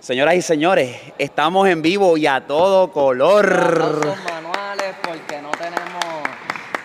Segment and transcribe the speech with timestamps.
[0.00, 3.46] Señoras y señores, estamos en vivo y a todo color.
[3.46, 6.04] Aplausos manuales porque no tenemos.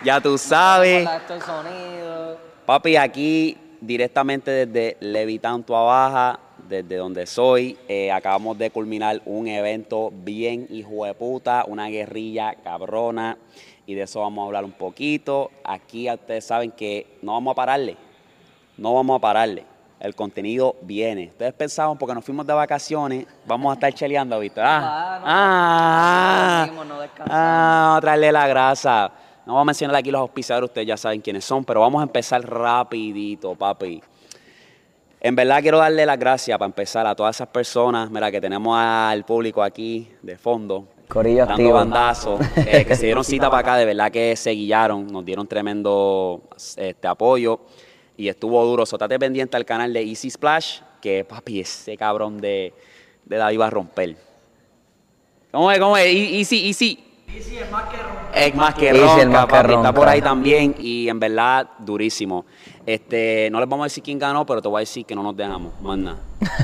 [0.03, 1.07] Ya tú sabes.
[1.07, 2.37] estos sonidos.
[2.65, 6.39] Papi, aquí directamente desde Levitown, Tua Baja,
[6.69, 12.55] desde donde soy, eh, acabamos de culminar un evento bien hijo de puta, una guerrilla
[12.63, 13.37] cabrona,
[13.85, 15.51] y de eso vamos a hablar un poquito.
[15.65, 17.97] Aquí ustedes saben que no vamos a pararle,
[18.77, 19.70] no vamos a pararle.
[20.01, 21.27] El contenido viene.
[21.27, 24.59] Ustedes pensaban, porque nos fuimos de vacaciones, vamos a estar cheleando, ¿viste?
[24.61, 25.23] Ah, Claro.
[25.27, 27.31] ah, No no descansamos.
[27.31, 29.11] ah, vamos a traerle la grasa.
[29.45, 32.03] No vamos a mencionar aquí los auspiciadores, ustedes ya saben quiénes son, pero vamos a
[32.03, 34.01] empezar rapidito, papi.
[35.19, 38.75] En verdad quiero darle las gracias para empezar a todas esas personas, mira, que tenemos
[38.79, 41.73] al público aquí de fondo, Corillo dando activo.
[41.73, 45.45] bandazos, eh, que se dieron cita para acá, de verdad que se guillaron, nos dieron
[45.47, 46.41] tremendo
[46.75, 47.59] este, apoyo
[48.17, 48.85] y estuvo duro.
[48.85, 52.73] So, estate pendiente al canal de Easy Splash, que papi, ese cabrón de,
[53.25, 54.15] de David va a romper.
[55.51, 55.79] ¿Cómo es?
[55.79, 56.05] ¿Cómo es?
[56.05, 57.03] E- Easy, Easy.
[57.27, 60.11] Es más que Easy es ronca, más que papi, está por ronca.
[60.11, 62.45] ahí también y en verdad durísimo.
[62.85, 65.23] Este, no les vamos a decir quién ganó, pero te voy a decir que no
[65.23, 66.19] nos dejamos, más nada.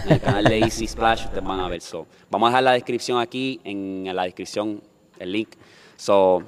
[0.06, 1.82] En el canal de Easy Splash ustedes van a ver.
[1.82, 4.82] So, vamos a dejar la descripción aquí, en la descripción
[5.20, 5.50] el link.
[5.96, 6.44] So,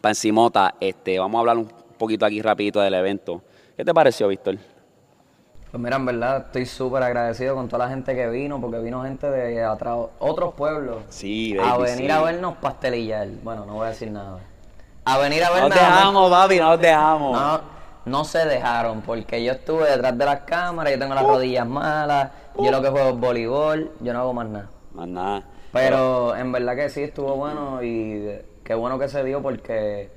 [0.00, 3.42] para encimota, este, vamos a hablar un poquito aquí rapidito del evento.
[3.76, 4.56] ¿Qué te pareció, Víctor?
[5.70, 9.02] Pues mira, en verdad estoy súper agradecido con toda la gente que vino, porque vino
[9.02, 10.98] gente de atrás, otros pueblos.
[11.10, 12.10] Sí, A baby, venir sí.
[12.10, 13.28] a vernos pastelillar.
[13.42, 14.38] Bueno, no voy a decir nada.
[15.04, 15.70] A venir a No vernos.
[15.70, 17.38] nos dejamos, papi, no nos dejamos.
[17.40, 17.60] No,
[18.06, 22.30] no se dejaron, porque yo estuve detrás de las cámaras, yo tengo las rodillas malas,
[22.58, 24.70] yo lo que juego es voleibol, yo no hago más nada.
[24.94, 25.42] Más nada.
[25.72, 30.10] Pero en verdad que sí estuvo bueno y qué bueno que se dio porque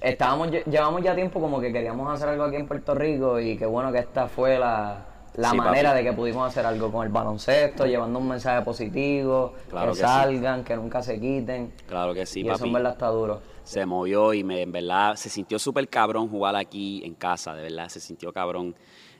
[0.00, 3.56] estábamos lle- llevamos ya tiempo como que queríamos hacer algo aquí en Puerto Rico y
[3.56, 6.02] qué bueno que esta fue la, la Sí, manera papi.
[6.04, 10.06] de que pudimos hacer algo con el baloncesto, llevando un mensaje positivo, Claro que, que
[10.06, 10.12] sí.
[10.12, 11.72] salgan, que nunca se quiten.
[11.86, 12.68] Claro que sí, y eso papi.
[12.68, 13.40] en verdad está duro.
[13.64, 17.62] se movió y me, en verdad se sintió súper cabrón jugar aquí en casa, de
[17.62, 18.74] verdad, se sintió cabrón.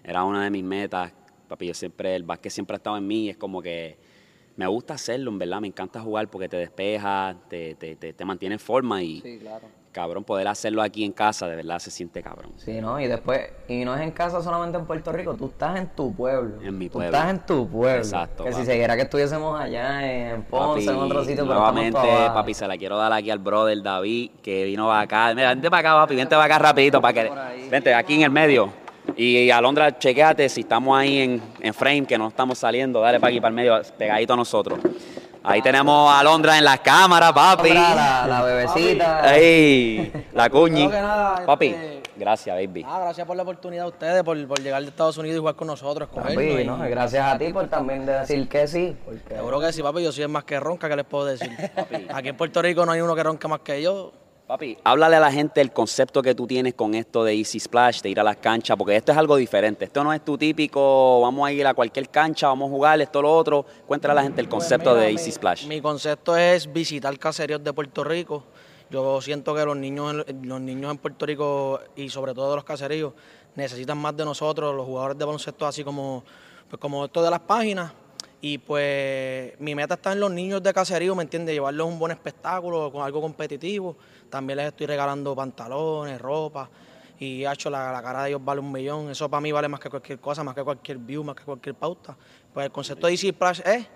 [0.05, 1.13] Era una de mis metas,
[1.49, 3.99] papi, yo siempre, el básquet siempre ha estado en mí, es como que
[4.57, 8.25] me gusta hacerlo, en verdad, me encanta jugar porque te despeja, te, te, te, te
[8.25, 9.69] mantiene en forma y, claro.
[9.99, 12.53] Cabrón, poder hacerlo aquí en casa, de verdad, se siente cabrón.
[12.57, 13.01] Sí, ¿no?
[13.01, 16.15] Y después, y no es en casa solamente en Puerto Rico, tú estás en tu
[16.15, 16.63] pueblo.
[16.63, 17.17] En mi Tú pueblo.
[17.17, 17.99] estás en tu pueblo.
[17.99, 18.67] Exacto, Que si papi.
[18.67, 21.99] se quiera que estuviésemos allá en Ponce, Papi, en otro sitio, pero nuevamente,
[22.33, 25.35] papi, se la quiero dar aquí al brother David, que vino para acá.
[25.35, 28.31] Mira, vente para acá, papi, vente para acá rapidito, para que, vente aquí en el
[28.31, 28.73] medio.
[29.17, 33.31] Y Alondra, chequeate si estamos ahí en, en frame, que no estamos saliendo, dale para
[33.31, 34.79] aquí, para el medio, pegadito a nosotros.
[35.45, 37.71] Ahí tenemos a Alondra en las cámaras, papi.
[37.73, 39.35] La, la bebecita.
[39.37, 40.87] Ey, la cuñi.
[40.89, 42.85] Que nada, Papi, este- gracias, baby.
[42.87, 45.55] Ah, gracias por la oportunidad a ustedes, por, por llegar de Estados Unidos y jugar
[45.55, 46.65] con nosotros, Papi.
[46.65, 46.87] ¿no?
[46.87, 48.97] y- Gracias a ti por también de decir que sí.
[49.05, 51.51] Porque Seguro que sí, papi, yo soy el más que ronca, ¿qué les puedo decir?
[52.13, 54.13] Aquí en Puerto Rico no hay uno que ronca más que yo.
[54.49, 58.01] Papi, háblale a la gente el concepto que tú tienes con esto de Easy Splash,
[58.01, 59.85] de ir a las canchas, porque esto es algo diferente.
[59.85, 63.21] Esto no es tu típico, vamos a ir a cualquier cancha, vamos a jugar esto,
[63.21, 63.67] lo otro.
[63.87, 65.67] Cuéntale a la gente el Pues concepto mira, de Easy Splash.
[65.67, 68.45] Mi concepto es visitar caseríos de Puerto Rico.
[68.89, 72.65] Yo siento que los niños, en- los niños en Puerto Rico y sobre todo los
[72.65, 73.13] caseríos
[73.55, 76.25] necesitan más de nosotros, los jugadores de baloncesto, así como,
[76.71, 77.93] pues como esto de las páginas.
[78.41, 81.55] Y pues mi meta está en los niños de caserío, ¿me entiendes?
[81.55, 83.97] Llevarles un buen espectáculo, con algo competitivo.
[84.31, 86.71] También les estoy regalando pantalones, ropa.
[87.19, 89.11] Y hecho la, la cara de ellos vale un millón.
[89.11, 91.75] Eso para mí vale más que cualquier cosa, más que cualquier view, más que cualquier
[91.75, 92.17] pauta.
[92.55, 93.87] Pues el concepto de Easy Splash es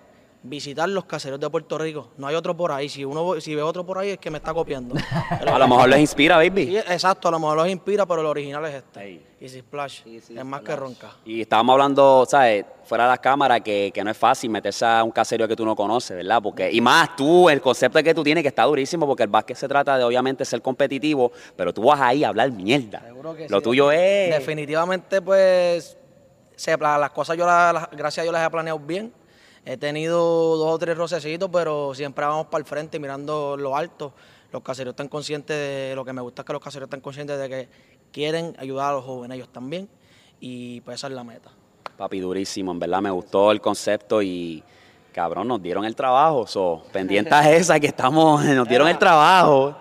[0.45, 2.09] visitar los caseros de Puerto Rico.
[2.17, 2.89] No hay otro por ahí.
[2.89, 4.93] Si uno si ve otro por ahí es que me está copiando.
[5.29, 6.77] A lo mejor les inspira, Sí, baby.
[6.77, 9.01] exacto, a lo mejor los inspira, pero el original es este.
[9.03, 9.25] Ey.
[9.39, 10.01] Easy Splash.
[10.05, 11.11] Easy es más que ronca.
[11.25, 12.65] Y estábamos hablando, ¿sabes?
[12.85, 15.65] Fuera de las cámaras, que, que no es fácil meterse a un caserío que tú
[15.65, 16.41] no conoces, ¿verdad?
[16.41, 19.55] Porque, y más tú, el concepto que tú tienes que está durísimo, porque el básquet
[19.57, 23.01] se trata de, obviamente, ser competitivo, pero tú vas ahí a hablar mierda.
[23.05, 23.63] Seguro que Lo sí.
[23.63, 24.29] tuyo es...
[24.33, 25.97] Definitivamente, pues,
[26.55, 29.13] se, las cosas yo las, las- gracias a Dios las he planeado bien.
[29.65, 34.13] He tenido dos o tres rocecitos, pero siempre vamos para el frente mirando lo alto.
[34.51, 37.39] Los caseros están conscientes de lo que me gusta es que los caseros están conscientes
[37.39, 37.69] de que
[38.11, 39.89] quieren ayudar a los jóvenes ellos también.
[40.39, 41.49] Y pues esa es la meta.
[41.97, 44.63] Papi, durísimo, en verdad me gustó el concepto y
[45.13, 49.75] cabrón, nos dieron el trabajo, so, pendiente a esa que estamos, nos dieron el trabajo.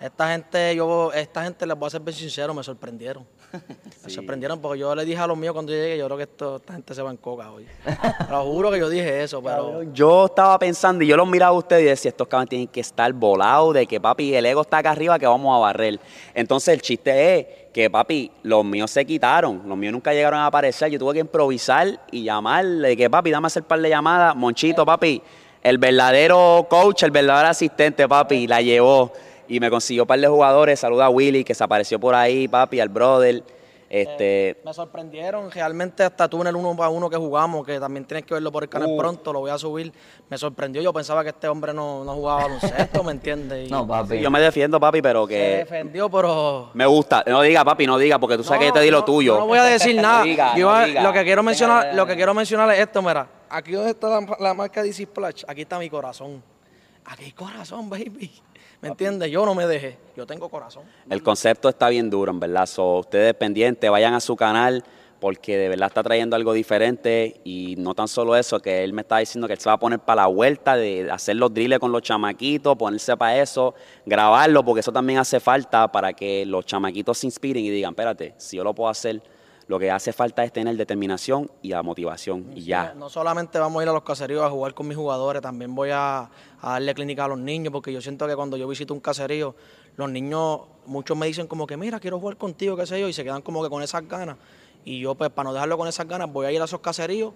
[0.00, 3.26] Esta gente, yo, esta gente les voy a ser bien sincero, me sorprendieron.
[4.04, 6.56] Me sorprendieron porque yo le dije a los míos cuando llegué, yo creo que esto,
[6.56, 7.66] esta gente se va en coca hoy.
[8.30, 11.58] Lo juro que yo dije eso, pero Yo estaba pensando y yo los miraba a
[11.58, 14.78] ustedes y decía, estos cabrones tienen que estar volados de que papi, el ego está
[14.78, 15.98] acá arriba que vamos a barrer.
[16.34, 20.46] Entonces el chiste es que papi, los míos se quitaron, los míos nunca llegaron a
[20.46, 24.84] aparecer, yo tuve que improvisar y llamarle, que papi, dame hacer par de llamadas, Monchito,
[24.84, 25.22] papi,
[25.62, 29.12] el verdadero coach, el verdadero asistente, papi, la llevó
[29.48, 32.46] y me consiguió un par de jugadores, saluda a Willy que se apareció por ahí,
[32.48, 33.42] papi, al brother.
[33.90, 35.50] Este, me sorprendieron.
[35.50, 38.52] Realmente hasta tú en el uno a uno que jugamos, que también tienes que verlo
[38.52, 38.98] por el canal Uh.
[38.98, 39.90] pronto, lo voy a subir.
[40.28, 40.82] Me sorprendió.
[40.82, 43.66] Yo pensaba que este hombre no, no jugaba baloncesto, ¿me entiendes?
[43.68, 44.20] Y No, papi.
[44.20, 46.68] yo me defiendo, papi, pero se que defendió, pero...
[46.74, 47.24] me gusta.
[47.26, 49.38] No diga, papi, no diga, porque tú sabes que yo te di lo tuyo.
[49.38, 50.22] No voy a decir nada.
[50.22, 51.02] Diga, Yo diga.
[51.02, 52.16] lo que quiero mencionar, lo que deja.
[52.16, 53.26] quiero mencionar es esto, mira.
[53.48, 56.42] Aquí donde está la, la marca DC Splash, aquí está mi corazón.
[57.06, 58.30] Aquí hay corazón, baby.
[58.80, 59.30] ¿Me entiendes?
[59.30, 59.98] Yo no me dejé.
[60.16, 60.84] Yo tengo corazón.
[61.10, 62.66] El concepto está bien duro, en verdad.
[62.66, 64.84] So, ustedes pendientes, vayan a su canal
[65.20, 69.02] porque de verdad está trayendo algo diferente y no tan solo eso, que él me
[69.02, 71.78] está diciendo que él se va a poner para la vuelta de hacer los drills
[71.78, 73.74] con los chamaquitos, ponerse para eso,
[74.06, 78.34] grabarlo, porque eso también hace falta para que los chamaquitos se inspiren y digan, espérate,
[78.36, 79.20] si yo lo puedo hacer,
[79.68, 82.94] lo que hace falta es tener determinación y la motivación ya.
[82.94, 85.90] No solamente vamos a ir a los caseríos a jugar con mis jugadores, también voy
[85.90, 86.30] a,
[86.60, 89.54] a darle clínica a los niños, porque yo siento que cuando yo visito un caserío,
[89.96, 93.12] los niños, muchos me dicen como que, mira, quiero jugar contigo, qué sé yo, y
[93.12, 94.38] se quedan como que con esas ganas.
[94.86, 97.34] Y yo, pues, para no dejarlo con esas ganas, voy a ir a esos caseríos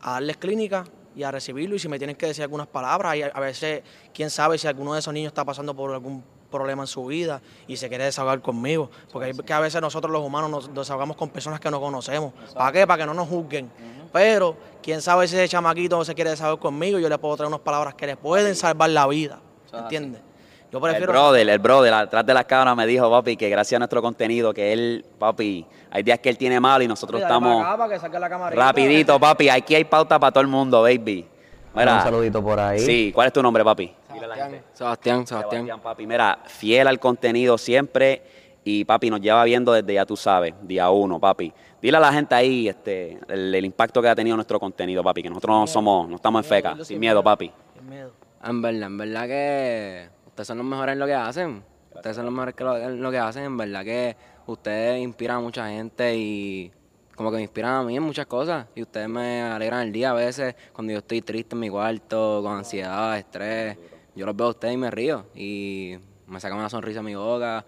[0.00, 0.84] a darles clínica
[1.14, 1.76] y a recibirlo.
[1.76, 3.82] Y si me tienen que decir algunas palabras, y a a veces,
[4.14, 7.40] quién sabe si alguno de esos niños está pasando por algún problema en su vida
[7.66, 8.90] y se quiere desahogar conmigo.
[9.12, 12.32] Porque hay que a veces nosotros los humanos nos desahogamos con personas que no conocemos.
[12.54, 12.86] ¿Para qué?
[12.86, 13.70] Para que no nos juzguen.
[14.12, 17.60] Pero, quién sabe si ese chamaquito se quiere desahogar conmigo, yo le puedo traer unas
[17.60, 19.40] palabras que le pueden salvar la vida.
[19.72, 20.22] ¿Entiendes?
[20.70, 21.12] Yo El prefiero...
[21.12, 24.52] brother, el brother, atrás de las cámaras me dijo, papi, que gracias a nuestro contenido,
[24.52, 27.94] que él, papi, hay días que él tiene malo y nosotros para estamos acá para
[27.94, 28.62] que saque la camarita.
[28.62, 29.48] rapidito, papi.
[29.48, 31.26] Aquí hay pauta para todo el mundo, baby.
[31.74, 32.80] Mira, Un saludito por ahí.
[32.80, 33.94] Sí, ¿cuál es tu nombre, papi?
[34.18, 35.26] Sebastián, Sebastián.
[35.26, 36.06] Sebastián, papi.
[36.06, 38.22] Mira, fiel al contenido siempre
[38.64, 41.52] y papi nos lleva viendo desde ya tú sabes, día uno, papi.
[41.80, 45.22] Dile a la gente ahí este, el, el impacto que ha tenido nuestro contenido, papi,
[45.22, 47.52] que nosotros no somos, no estamos en feca, sin miedo, papi.
[47.74, 48.12] Sin miedo.
[48.44, 51.62] En verdad, en verdad que ustedes son los mejores en lo que hacen.
[51.94, 53.44] Ustedes son los mejores que lo, en lo que hacen.
[53.44, 54.16] En verdad que
[54.46, 56.70] ustedes inspiran a mucha gente y
[57.16, 58.66] como que me inspiran a mí en muchas cosas.
[58.74, 62.40] Y ustedes me alegran el día a veces cuando yo estoy triste en mi cuarto,
[62.42, 63.76] con ansiedad, estrés.
[64.18, 65.26] Yo los veo a ustedes y me río.
[65.36, 67.64] Y me sacan una sonrisa a mi boca.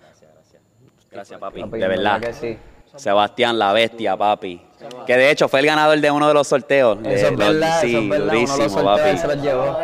[1.11, 2.20] Gracias, papi, Papi, de verdad.
[2.20, 2.58] que sí.
[2.97, 4.61] Sebastián, la bestia, papi.
[5.06, 6.99] Que de hecho fue el ganador de uno de los sorteos.
[7.02, 8.26] Eso Eh, es los- verdad, sí, eso es verdad.
[8.26, 9.19] Uno durísimo, los sorteos, él papi.
[9.19, 9.79] se los llevó.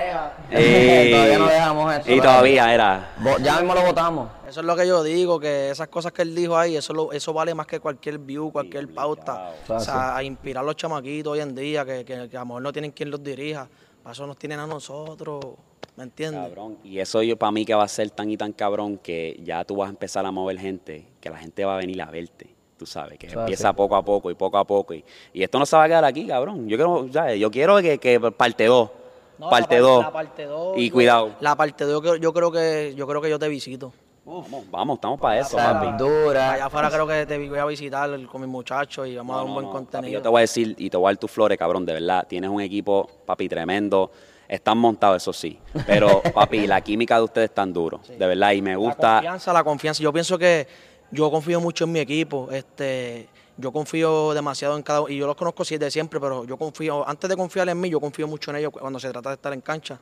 [0.51, 2.13] Y- Todavía no dejamos eso.
[2.13, 3.15] Y todavía era.
[3.43, 4.29] Ya mismo lo votamos.
[4.49, 7.13] Eso es lo que yo digo, que esas cosas que él dijo ahí, eso lo-
[7.13, 9.53] eso vale más que cualquier view, cualquier pauta.
[9.69, 12.47] O sea, a inspirar a los chamaquitos hoy en día, que, que, que a lo
[12.47, 13.69] mejor no tienen quien los dirija.
[14.03, 15.45] Para eso nos tienen a nosotros,
[15.97, 16.43] ¿me entiendes?
[16.43, 16.79] Cabrón.
[16.85, 19.65] Y eso yo para mí que va a ser tan y tan cabrón que ya
[19.65, 22.55] tú vas a empezar a mover gente, que la gente va a venir a verte.
[22.79, 24.93] Tú sabes, que empieza poco a poco y poco a poco.
[24.93, 25.03] Y,
[25.33, 26.69] y esto no se va a quedar aquí, cabrón.
[26.69, 27.41] Yo quiero, ¿sabes?
[27.41, 28.91] Yo quiero que, que parte 2.
[29.39, 30.05] No, parte la, 2.
[30.05, 30.79] La parte 2.
[30.79, 31.31] Y cuidado.
[31.41, 33.93] La parte 2 yo, yo creo que yo creo que yo te visito.
[34.27, 36.03] Vamos, vamos, estamos para eso, Está papi.
[36.03, 36.53] dura.
[36.55, 39.45] Allá afuera creo que te voy a visitar con mis muchachos y vamos a dar
[39.45, 40.03] un No, buen no, no, contenido.
[40.03, 41.93] papi, yo te voy a decir y te voy a dar tus flores, cabrón, de
[41.93, 42.27] verdad.
[42.29, 44.11] Tienes un equipo, papi, tremendo.
[44.49, 45.59] Están montados, eso sí.
[45.87, 48.01] Pero, papi, la química de ustedes es tan duro.
[48.09, 49.13] De verdad, y me La gusta.
[49.15, 50.03] confianza, la confianza.
[50.03, 50.67] Yo pienso que
[51.11, 52.49] yo confío mucho en mi equipo.
[52.51, 55.09] Este, yo confío demasiado en cada uno.
[55.11, 57.89] Y yo los conozco sí de siempre, pero yo confío, antes de confiar en mí,
[57.91, 59.99] yo confío mucho en ellos cuando se trata de estar en cancha.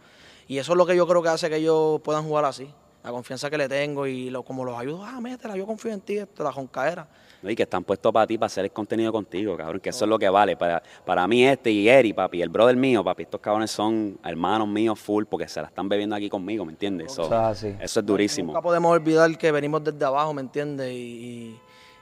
[0.46, 2.68] Y eso es lo que yo creo que hace que ellos puedan jugar así.
[3.02, 6.00] La confianza que le tengo y lo, como los ayudo, ah, métela, yo confío en
[6.00, 7.06] ti, esto, la joncaera.
[7.44, 7.50] ¿No?
[7.50, 10.08] Y que están puestos para ti, para hacer el contenido contigo, cabrón, que eso es
[10.08, 10.56] lo que vale.
[10.56, 14.66] Para, para mí este y Eri, papi, el brother mío, papi, estos cabrones son hermanos
[14.66, 17.12] míos full porque se la están bebiendo aquí conmigo, ¿me entiendes?
[17.12, 17.76] Eso, Eso es así.
[17.80, 18.48] eso es durísimo.
[18.48, 20.90] Nunca podemos olvidar que venimos desde abajo, ¿me entiendes?
[20.92, 21.60] Y, y-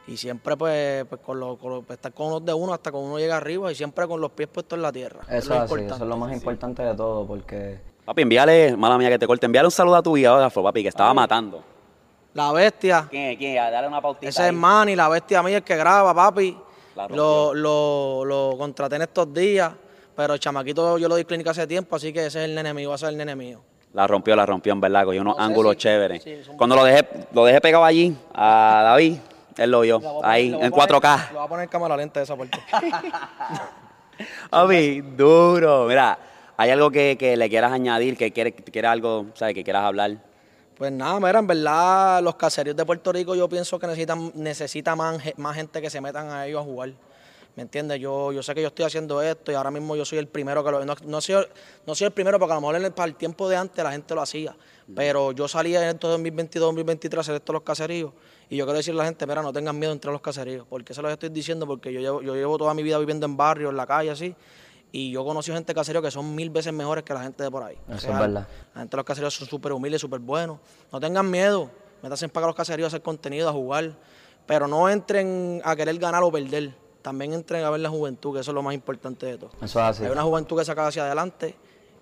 [0.08, 2.90] y siempre pues, pues con los, con los- pues, estar con unos de uno hasta
[2.90, 5.20] que uno llega arriba y siempre con los pies puestos en la tierra.
[5.28, 5.94] Eso es lo así, importante.
[5.94, 9.46] eso es lo más importante de todo, porque Papi, envíale, mala mía que te corte,
[9.46, 11.62] envíale un saludo a tu biógrafo, papi, que estaba matando.
[12.34, 13.56] La bestia, ¿Quién, quién?
[13.56, 14.48] Dale una pautita ese ahí.
[14.48, 16.56] es Manny, la bestia mía el que graba, papi.
[17.10, 19.72] Lo, lo, lo contraté en estos días,
[20.16, 22.72] pero el chamaquito yo lo di clínica hace tiempo, así que ese es el nene
[22.74, 23.60] mío, va a ser el nene mío.
[23.94, 26.22] La rompió, la rompió, en verdad, cogió unos No sé ángulos si- chéveres.
[26.22, 29.18] sí, son- Cuando lo dejé, lo dejé pegado allí a David,
[29.58, 31.28] él lo vio, Le voy a ahí, voy a en poner- 4K.
[31.32, 32.58] Le voy a poner cámara lenta esa parte.
[34.50, 35.84] Papi, duro.
[35.86, 36.18] Mira,
[36.56, 39.84] ¿hay algo que, que le quieras añadir, que quieres, que quieras algo, sabes, que quieras
[39.84, 40.16] hablar?
[40.76, 44.97] Pues nada, mira, en verdad los caseríos de Puerto Rico yo pienso que necesitan necesita
[44.97, 46.93] más, más gente que se metan a ellos a jugar.
[47.55, 48.00] ¿Me entiendes?
[48.00, 50.64] Yo, yo sé que yo estoy haciendo esto y ahora mismo yo soy el primero
[50.64, 50.85] que lo...
[50.87, 51.45] No, no, soy,
[51.87, 53.85] no soy el primero porque a lo mejor en el, para el tiempo de antes
[53.85, 54.57] la gente lo hacía.
[54.95, 58.12] Pero yo salí en estos 2022, 2023 a hacer esto en los caseríos
[58.49, 60.23] y yo quiero decirle a la gente, mira, no tengan miedo de entrar a los
[60.23, 60.67] caseríos.
[60.69, 63.37] Porque se los estoy diciendo porque yo llevo, yo llevo toda mi vida viviendo en
[63.37, 64.35] barrios, en la calle, así.
[64.94, 67.50] Y yo conocí gente de caserío que son mil veces mejores que la gente de
[67.50, 67.76] por ahí.
[67.88, 68.46] Eso O sea, es verdad.
[68.75, 70.58] la gente de los caseríos son súper humildes, súper buenos.
[70.92, 71.70] No tengan miedo.
[72.02, 73.92] Métanse para los caseríos a hacer contenido, a jugar.
[74.44, 76.75] Pero no entren a querer ganar o perder.
[77.00, 79.50] También entren a ver la juventud, que eso es lo más importante de todo.
[79.62, 80.04] Eso es así.
[80.04, 81.56] Hay una juventud que saca hacia adelante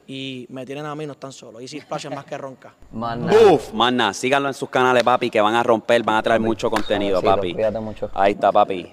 [0.09, 1.63] y me tienen a mí, no están solos.
[1.63, 2.75] Y si Splash es más que ronca.
[2.93, 3.33] Nada.
[3.53, 6.69] Uf, nada, síganlo en sus canales, papi, que van a romper, van a traer mucho
[6.71, 7.55] contenido, papi.
[7.55, 8.11] cuídate mucho.
[8.15, 8.93] Ahí está, papi.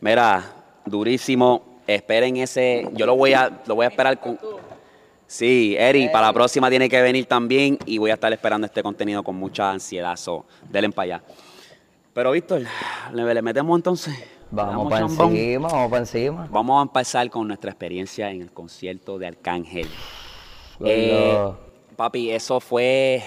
[0.00, 0.42] Mira,
[0.86, 1.73] durísimo.
[1.86, 2.88] Esperen ese.
[2.94, 4.38] Yo lo voy a, lo voy a esperar con.
[5.26, 8.82] Sí, Eri, para la próxima tiene que venir también y voy a estar esperando este
[8.82, 10.16] contenido con mucha ansiedad.
[10.16, 11.24] So, denle para allá.
[12.12, 12.62] Pero, Víctor,
[13.12, 14.14] le, le metemos entonces.
[14.50, 16.48] Vamos para encima, vamos para encima.
[16.50, 19.88] Vamos a empezar con nuestra experiencia en el concierto de Arcángel.
[20.84, 21.52] Eh,
[21.96, 23.22] papi, eso fue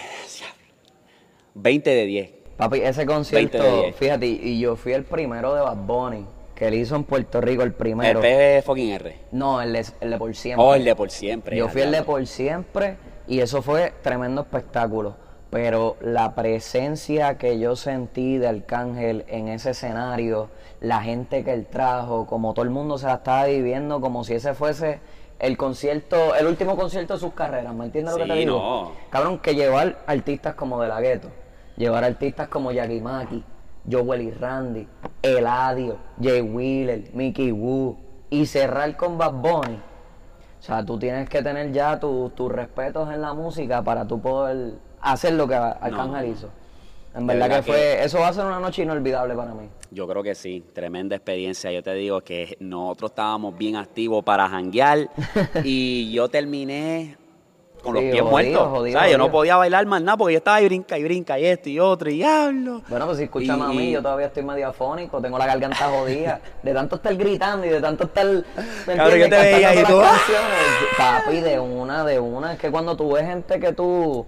[1.56, 2.32] 20 de 10.
[2.58, 3.96] Papi, ese 20 concierto, de 10.
[3.96, 6.26] fíjate, y yo fui el primero de Bad Bunny,
[6.58, 8.20] que él hizo en Puerto Rico el El primero.
[8.20, 9.16] P fucking R.
[9.32, 10.66] No, el de, el de por siempre.
[10.66, 11.56] Oh, el de por siempre.
[11.56, 12.98] Yo fui el de por siempre
[13.28, 15.16] y eso fue tremendo espectáculo.
[15.52, 20.50] Pero la presencia que yo sentí de Arcángel en ese escenario,
[20.82, 24.34] la gente que él trajo, como todo el mundo se la estaba viviendo, como si
[24.34, 25.00] ese fuese
[25.40, 28.58] el concierto, el último concierto de sus carreras, ¿me entiendes lo que te digo?
[28.58, 28.92] no.
[29.12, 31.30] Cabrón, que llevar artistas como De La Ghetto,
[31.78, 33.44] llevar artistas como Yagi Maki,
[33.90, 34.88] Joel y Randy,
[35.22, 37.98] Eladio, Jay Wheeler, Mickey Wu,
[38.30, 39.76] y cerrar con Bad Bunny.
[40.60, 44.20] O sea, tú tienes que tener ya tu- tus respetos en la música para tú
[44.20, 46.50] poder hacer lo que Arcángel hizo.
[47.16, 49.70] En verdad, verdad que fue, eso va a ser una noche inolvidable para mí.
[49.92, 51.72] Yo creo que sí, tremenda experiencia.
[51.72, 55.10] Yo te digo que nosotros estábamos bien activos para janguear
[55.64, 57.16] y yo terminé
[57.84, 58.68] con los Sí, pies jodido, muertos.
[58.70, 61.04] jodido, o sea, yo no podía bailar más nada porque yo estaba y brinca y
[61.04, 62.82] brinca y esto y otro y hablo.
[62.90, 66.42] Bueno, pues si escuchan a mí, yo todavía estoy medio afónico, tengo la garganta jodida,
[66.64, 70.02] de tanto estar gritando y de tanto estar, ¿me Cabrón, yo te veía y tú.
[70.98, 74.26] Papi, de una, de una, es que cuando tú ves gente que tú,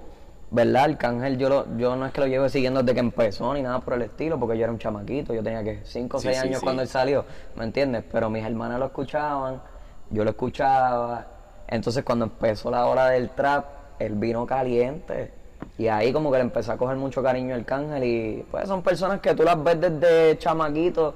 [0.52, 0.84] ¿verdad?
[0.86, 3.80] Arcángel, yo, lo, yo no es que lo lleve siguiendo desde que empezó ni nada
[3.80, 6.38] por el estilo, porque yo era un chamaquito, yo tenía que 5 o Sí, 6
[6.40, 6.64] sí, años sí.
[6.64, 7.26] cuando él salió,
[7.56, 8.04] ¿me entiendes?
[8.12, 9.62] Pero mis hermanas lo escuchaban,
[10.10, 11.26] yo lo escuchaba,
[11.70, 13.66] entonces cuando empezó la hora del trap,
[14.00, 15.32] él vino caliente.
[15.78, 18.82] Y ahí como que le empezó a coger mucho cariño al cángel y pues son
[18.82, 21.14] personas que tú las ves desde chamaquito,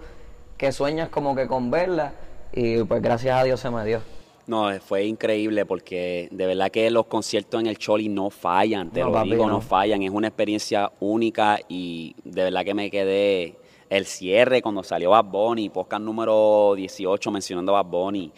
[0.58, 2.14] que sueñas como que con verlas
[2.52, 4.02] y pues gracias a Dios se me dio.
[4.46, 9.00] No, fue increíble porque de verdad que los conciertos en el Choli no fallan, te
[9.00, 9.54] No, lo papi, digo, no.
[9.54, 9.62] no.
[9.62, 10.02] fallan.
[10.04, 13.56] Es una experiencia única y de verdad que me quedé
[13.90, 18.32] el cierre cuando salió Bad Bunny, podcast número 18 mencionando a Bad Bunny,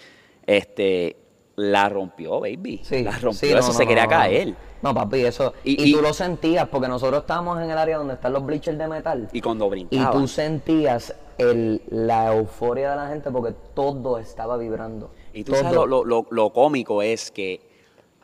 [0.45, 1.15] este,
[1.55, 2.81] la rompió, baby.
[2.83, 4.53] Sí, la rompió, sí, no, eso no, se no, quería caer.
[4.81, 5.53] No, papi, eso.
[5.63, 8.45] Y- Y, y- tú lo sentías porque nosotros estábamos en el área donde están los
[8.45, 9.29] bleachers de metal.
[9.31, 10.11] Y cuando Y brincaba.
[10.11, 15.11] tú sentías el, la euforia de la gente porque todo estaba vibrando.
[15.33, 15.61] Y tú todo.
[15.61, 17.61] sabes lo, lo- lo- lo cómico es que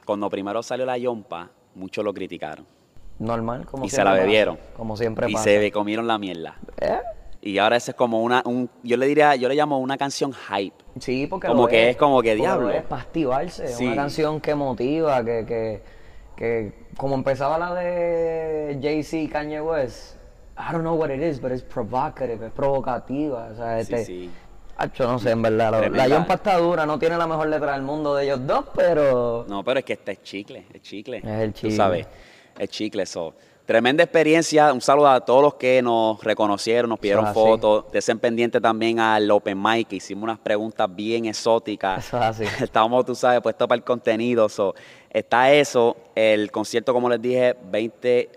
[0.06, 2.66] cuando primero salió la yompa, muchos lo criticaron.
[3.20, 4.60] Normal, como y se siempre la pasa, bebieron.
[4.76, 5.44] Como siempre y pasa.
[5.46, 6.58] se comieron la mierda.
[6.80, 6.98] ¿Eh?
[7.44, 10.32] Y ahora ese es como una, un, yo le diría, yo le llamo una canción
[10.32, 10.76] hype.
[11.00, 12.68] Sí, porque Como lo que es como que diablo.
[12.68, 13.86] Lo es para activarse, Sí.
[13.88, 15.82] una canción que motiva, que, que,
[16.38, 20.18] que como empezaba la de Jay-Z y Kanye West,
[20.58, 24.06] I don't know what it is, but it's provocative, es provocativa, o sea, Sí, este,
[24.06, 24.30] sí.
[24.78, 26.08] Acho, no sé, en verdad, la, Tremenda.
[26.08, 29.46] la Yompa está dura, no tiene la mejor letra del mundo de ellos dos, pero
[29.48, 31.18] No, pero es que este es chicle, es chicle.
[31.18, 31.70] Es el chicle.
[31.70, 32.08] Tú sabes,
[32.58, 33.04] es chicle.
[33.04, 33.34] eso.
[33.72, 34.74] Tremenda experiencia.
[34.74, 37.90] Un saludo a todos los que nos reconocieron, nos pidieron es fotos.
[37.90, 42.06] Desen pendiente también al Open Mic, que hicimos unas preguntas bien exóticas.
[42.06, 42.44] Eso es así.
[42.66, 44.50] Estábamos, tú sabes, puestos para el contenido.
[44.50, 44.76] so,
[45.10, 45.96] está eso.
[46.16, 48.32] El concierto, como les dije, 20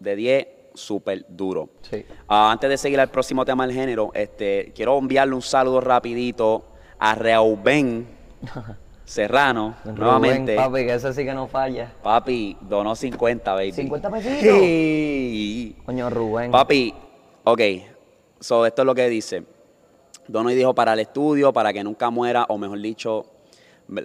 [0.00, 1.70] de 10, súper duro.
[1.80, 2.04] sí.
[2.28, 6.62] Ah, antes de seguir al próximo tema del género, este, quiero enviarle un saludo rapidito
[6.98, 8.06] a Reuben
[9.04, 10.56] Serrano, Rubén, nuevamente.
[10.56, 11.92] papi, que ese sí que no falla.
[12.02, 13.72] Papi, donó 50, baby.
[13.72, 14.40] 50 pesitos.
[14.40, 15.76] Sí.
[15.84, 16.50] Coño, Rubén.
[16.50, 16.94] Papi,
[17.44, 17.60] ok.
[18.40, 19.44] So, esto es lo que dice.
[20.26, 23.26] Dono y dijo para el estudio, para que nunca muera, o mejor dicho,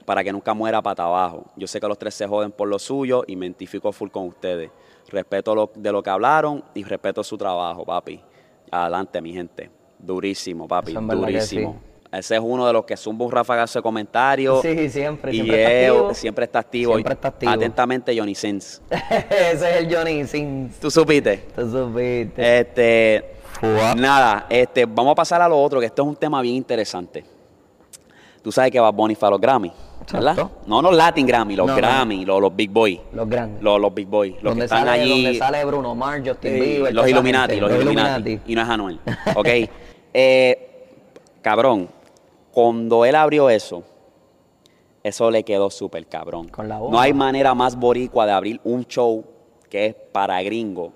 [0.06, 1.46] para que nunca muera pata abajo.
[1.56, 4.27] Yo sé que los tres se joden por lo suyo y me identifico full con
[4.27, 4.70] ustedes.
[5.08, 8.22] Respeto lo, de lo que hablaron y respeto su trabajo, papi.
[8.70, 9.72] Adelante, mi gente.
[9.98, 10.94] Durísimo, papi.
[10.94, 11.88] Durísimo.
[12.11, 14.61] Ese es uno de los que zumba un ráfagazo de comentarios.
[14.63, 16.13] Sí, siempre, y siempre está es- activo.
[16.15, 16.93] siempre está activo.
[16.93, 17.51] Siempre está activo.
[17.51, 18.81] Atentamente, Johnny Sins.
[18.89, 20.79] Ese es el Johnny Sins.
[20.79, 21.45] ¿Tú supiste?
[21.55, 22.59] Tú supiste.
[22.61, 23.25] Este,
[23.95, 27.23] nada, este, vamos a pasar a lo otro, que esto es un tema bien interesante.
[28.41, 29.71] Tú sabes que Bad Bunny fue a los Grammy,
[30.11, 30.31] ¿verdad?
[30.31, 30.51] Exacto.
[30.65, 31.77] No los Latin Grammy, los No, no.
[31.77, 32.99] Grammy, Los, los Big Boy.
[33.13, 33.61] Los grandes.
[33.61, 35.23] Los, los Big Boy, los que donde, están sale, allí.
[35.25, 36.95] donde sale Bruno Mars, Justin Sí, Bieber.
[36.95, 38.39] los Illuminati, los Illuminati.
[38.47, 38.99] Y no es Anuel.
[39.35, 39.47] Ok.
[40.11, 40.87] Eh,
[41.43, 41.87] cabrón,
[42.51, 43.84] cuando él abrió eso,
[45.03, 46.50] eso le quedó súper cabrón.
[46.50, 49.24] Con la no hay manera más boricua de abrir un show
[49.70, 50.91] que es para gringo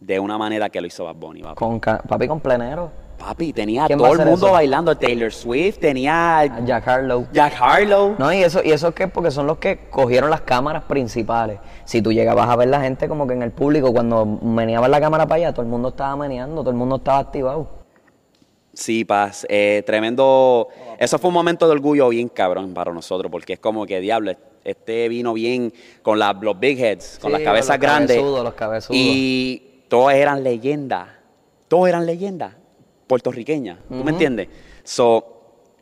[0.00, 1.42] de una manera que lo hizo Bad Bunny.
[1.42, 1.56] papi.
[1.56, 3.06] Con papi con plenero.
[3.18, 4.52] Papi, tenía a ¿Quién va a todo el mundo eso?
[4.52, 4.94] bailando.
[4.96, 7.26] Taylor Swift, tenía a Jack Harlow.
[7.32, 8.14] Jack Harlow.
[8.18, 11.58] No, y eso, y eso es que porque son los que cogieron las cámaras principales.
[11.84, 15.00] Si tú llegabas a ver la gente como que en el público, cuando meneaban la
[15.00, 17.66] cámara para allá, todo el mundo estaba meneando, todo el mundo estaba activado.
[18.76, 19.46] Sí, paz.
[19.48, 20.68] eh, tremendo.
[20.98, 24.32] Eso fue un momento de orgullo bien cabrón para nosotros, porque es como que, diablo,
[24.64, 28.16] este vino bien con la- los big heads, con Sí, las cabezas los grandes.
[28.16, 28.96] cabezudos, los cabezudos.
[29.02, 31.08] Y todos eran leyendas.
[31.68, 32.54] Todos eran leyendas
[33.06, 33.78] puertorriqueñas.
[33.88, 34.48] ¿Tú me entiendes?
[34.84, 35.24] So,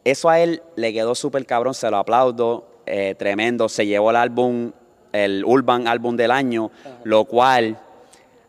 [0.04, 2.68] eso a él le quedó súper cabrón, se lo aplaudo.
[2.86, 3.66] eh, tremendo.
[3.70, 4.70] Se llevó el álbum,
[5.10, 6.70] el Urban Álbum del año,
[7.04, 7.78] lo cual.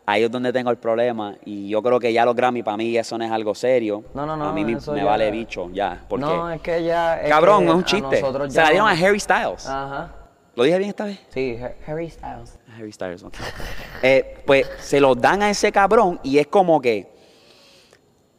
[0.08, 1.34] Ahí es donde tengo el problema.
[1.44, 4.04] Y yo creo que ya los Grammy, para mí, eso no es algo serio.
[4.14, 6.04] No, no, no, A mí me, vale bicho, ya.
[6.08, 7.20] Porque, no, es que ya.
[7.20, 8.22] es cabrón, que es un chiste.
[8.50, 9.66] Se la dieron a Harry Styles.
[9.66, 10.12] Ajá.
[10.54, 11.18] ¿Lo dije bien esta vez?
[11.30, 12.58] Sí, Har- Harry Styles.
[12.74, 13.34] Harry Styles, ok.
[14.02, 17.12] Eh, pues se lo dan a ese cabrón y es como que.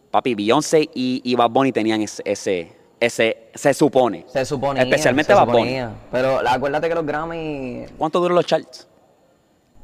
[0.10, 3.50] Papi, Beyoncé y, y Bad Bunny tenían ese, ese, ese.
[3.54, 4.24] Se supone.
[4.28, 4.84] Se suponía.
[4.84, 5.80] Especialmente se Bad Bunny.
[6.12, 7.86] Pero acuérdate que los Grammy.
[7.98, 8.88] ¿Cuánto duran los charts?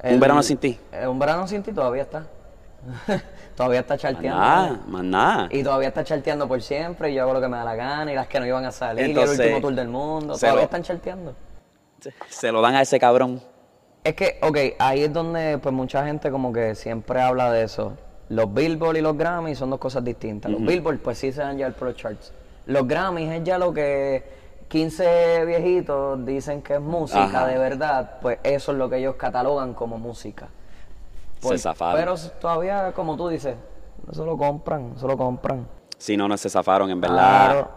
[0.03, 0.79] Un verano sin ti.
[0.91, 2.25] eh, un verano sin ti todavía está.
[3.55, 4.39] todavía está Más charteando.
[4.39, 5.47] nada, más nada.
[5.51, 8.11] Y todavía está charteando por siempre, y yo hago lo que me da la gana,
[8.11, 10.55] y las que no iban a salir, y Entonces, el último tour del mundo, todavía
[10.55, 11.33] lo- están charteando.
[12.27, 13.41] Se lo dan a ese cabrón.
[14.03, 17.93] Es que, ok, ahí es donde pues mucha gente como que siempre habla de eso.
[18.27, 20.51] Los Billboard y los Grammys son dos cosas distintas.
[20.51, 22.33] Los Billboard pues sí se dan ya el Pro Charts.
[22.65, 24.21] Los Grammys es ya lo que
[24.77, 27.45] 15 viejitos dicen que es música Ajá.
[27.45, 30.47] de verdad, pues eso es lo que ellos catalogan como música.
[31.39, 31.99] Por- Se zafaron.
[31.99, 33.55] Pero todavía, como tú dices,
[34.11, 35.67] eso lo compran, eso lo compran.
[35.99, 37.51] Si no, no se zafaron, en verdad.
[37.51, 37.67] Claro.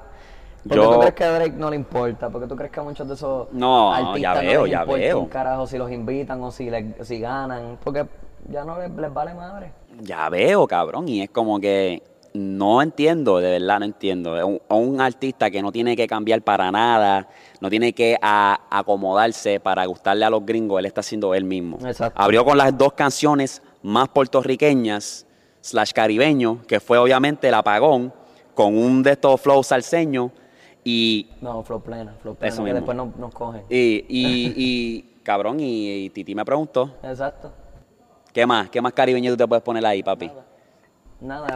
[0.67, 2.83] Porque Yo- tú crees que a Drake no le importa, porque tú crees que a
[2.83, 5.19] muchos de esos No, artistas ya no veo, les ya veo.
[5.21, 8.07] un carajo si los invitan o si, le- si ganan, porque
[8.49, 9.71] ya no les, les vale madre.
[10.01, 12.03] Ya veo, cabrón, y es como que
[12.37, 14.47] no entiendo, de verdad no entiendo.
[14.47, 17.29] Un, un artista que no tiene que cambiar para nada,
[17.61, 21.79] no tiene que a- acomodarse para gustarle a los gringos, él está haciendo él mismo.
[21.87, 22.21] Exacto.
[22.21, 25.27] Abrió con las dos canciones más puertorriqueñas,
[25.61, 28.13] slash caribeño, que fue obviamente el apagón,
[28.55, 30.31] con un de estos flows salseños,
[30.85, 32.77] y, No, flow plena, flow plena, Eso que mismo.
[32.77, 33.63] después nos, nos cogen.
[33.69, 37.51] y, y, y, cabrón, y, y Titi me preguntó, Exacto.
[38.33, 38.71] ¿qué más?
[38.71, 40.29] ¿Qué más caribeño tú te puedes poner ahí, papi?
[40.29, 40.46] Nada,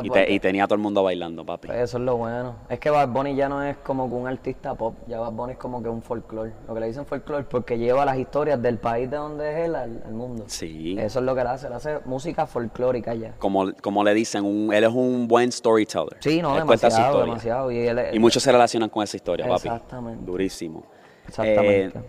[0.03, 1.69] Y, te- y tenía a todo el mundo bailando, papi.
[1.69, 2.57] pues eso es lo bueno.
[2.71, 5.53] Es que Bad Bunny ya no es como que un artista pop, ya Bad Bunny
[5.53, 6.53] es como que un folclore.
[6.67, 9.75] Lo que le dicen folclore porque lleva las historias del país de donde es él
[9.75, 10.45] al, al mundo.
[10.47, 10.97] Sí.
[10.99, 13.33] Eso es lo que él hace, él hace música folclórica ya.
[13.39, 16.17] como, como le dicen, un- él es un buen storyteller.
[16.21, 17.71] Sí, no, Él demasiado, demasiado.
[17.71, 19.69] Y, él Y muchos se relacionan con esa historia, papi.
[19.69, 20.25] Exactamente.
[20.25, 20.85] Durísimo.
[21.29, 21.99] Exactamente.
[21.99, 22.03] Eh,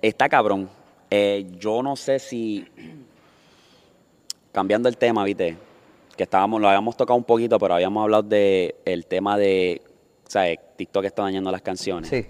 [0.00, 0.70] está cabrón.
[1.10, 2.66] Eh, yo no sé si.
[4.50, 5.58] Cambiando el tema, viste.
[6.16, 9.82] Que estábamos, lo habíamos tocado un poquito, pero habíamos hablado de el tema de.
[10.28, 10.58] ¿Sabes?
[10.76, 12.08] TikTok está dañando las canciones.
[12.10, 12.26] Sí.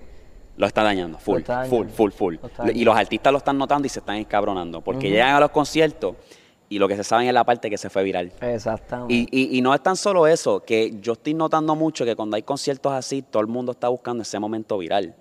[0.56, 1.94] Lo está dañando, full, está full, dañando.
[1.94, 2.34] full, full.
[2.64, 4.80] Lo Y los artistas lo están notando y se están escabronando.
[4.80, 6.16] Porque llegan a los conciertos
[6.68, 8.32] y lo que se saben es la parte que se fue viral.
[8.40, 9.14] Exactamente.
[9.14, 12.36] Y, y- y no es tan solo eso, que yo estoy notando mucho que cuando
[12.36, 15.14] hay conciertos así, todo el mundo está buscando ese momento viral.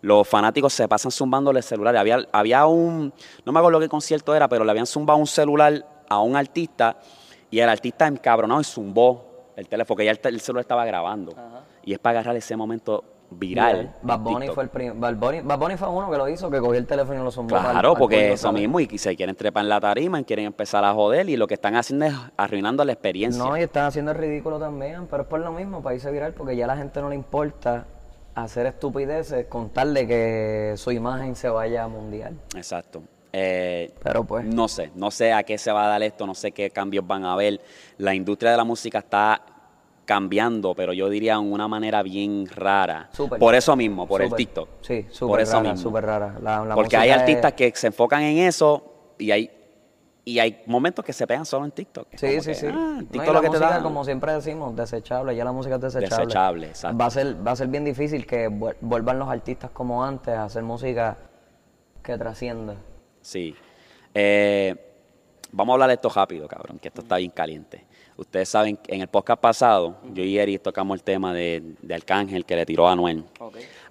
[0.00, 1.96] Los fanáticos se pasan zumbándole el celular.
[1.96, 3.12] Había, había un,
[3.44, 6.98] no me acuerdo qué concierto era, pero le habían zumbado un celular a un artista
[7.52, 11.34] y el artista encabronado y zumbó el teléfono, que ya el, celular estaba grabando.
[11.84, 13.94] Y es para agarrar ese momento viral.
[14.02, 16.58] Bad Bunny fue el prim- Bad Bunny, Bad Bunny fue uno que lo hizo, que
[16.60, 17.58] cogió el teléfono y lo zumbó.
[17.58, 20.94] Claro, porque eso mismo, y se quieren trepar en la tarima, y quieren empezar a
[20.94, 23.44] joder, y lo que están haciendo es arruinando la experiencia.
[23.44, 26.32] No, y están haciendo el ridículo también, pero es por lo mismo, para irse viral,
[26.32, 27.84] porque ya a la gente no le importa
[28.34, 32.34] hacer estupideces con tal de que su imagen se vaya mundial.
[32.56, 33.02] Exacto.
[33.32, 36.34] Eh, Pero pues, No sé, no sé a qué se va a dar esto, no
[36.34, 37.60] sé qué cambios van a haber.
[37.98, 39.40] La industria de la música está
[40.04, 43.08] cambiando, pero yo diría en una manera bien rara.
[43.12, 43.38] Súper.
[43.38, 44.68] Por eso mismo, por el TikTok.
[44.82, 45.76] Sí, por súper eso rara, mismo.
[45.90, 46.38] súper rara.
[46.42, 48.84] La- la Porque hay artistas es- que se enfocan en eso
[49.18, 49.50] y hay
[50.24, 52.06] Y hay momentos que se pegan solo en TikTok.
[52.14, 52.66] Sí, sí, que, sí.
[52.68, 53.82] ah, No, y TikTok la lo que te música, da.
[53.82, 56.26] como siempre decimos, desechable, ya la música es desechable.
[56.26, 56.96] Desechable, exacto.
[56.96, 60.32] Va a ser, va a ser bien difícil que vuel- vuelvan los artistas como antes
[60.32, 61.16] a hacer música
[62.04, 62.76] que trascienda.
[63.22, 63.54] Sí.
[64.14, 64.74] Eh,
[65.50, 67.86] vamos a hablar de esto rápido, cabrón, que esto está bien caliente.
[68.16, 71.94] Ustedes saben, que en el podcast pasado, yo y Eri tocamos el tema de, de
[71.94, 73.24] Arcángel que le tiró a Anuel.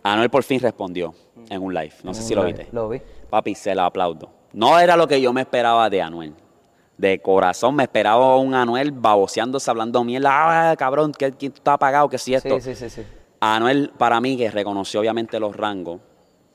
[0.03, 1.13] Anuel por fin respondió
[1.49, 1.93] en un live.
[2.03, 2.67] No sé si lo viste.
[2.71, 3.01] Lo vi.
[3.29, 4.31] Papi, se la aplaudo.
[4.53, 6.35] No era lo que yo me esperaba de Anuel.
[6.97, 10.71] De corazón me esperaba un Anuel baboseándose, hablando mierda.
[10.71, 12.59] Ah, cabrón, que quién está apagado, que si esto.
[12.59, 13.07] Sí, sí, sí, sí.
[13.39, 15.99] Anuel, para mí, que reconoció obviamente los rangos,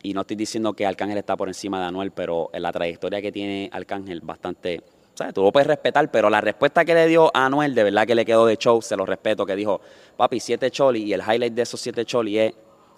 [0.03, 3.21] y no estoy diciendo que Arcángel está por encima de Anuel, pero en la trayectoria
[3.23, 4.83] que tiene Arcángel, bastante,
[5.15, 5.35] ¿sabes?
[5.35, 8.15] Tú lo puedes respetar, pero la respuesta que le dio a Anuel, de verdad que
[8.15, 9.81] le quedó de show, se lo respeto, que dijo,
[10.17, 12.55] papi, siete choli, y el highlight de esos siete choli es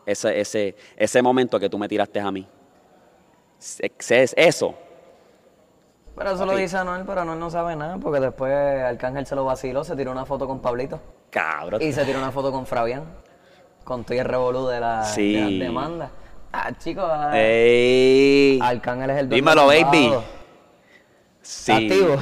[0.06, 2.46] ese, ese, ese momento que tú me tiraste a mí.
[3.58, 4.74] Es, es eso.
[6.16, 9.44] Pero eso lo dice Anuel, pero Anuel no sabe nada, porque después Arcángel se lo
[9.44, 11.80] vaciló, se tiró una foto con Pablito Cabrón.
[11.80, 13.04] y se tiró una foto con Fabián,
[13.84, 15.34] con todo el revolú de la, Sí.
[15.34, 16.10] de las demandas.
[16.60, 18.58] Ah, chicos, ah, Ey.
[18.60, 20.12] Arcángel es el dueño Dímelo, baby.
[21.42, 21.72] Sí.
[21.72, 22.16] Activo.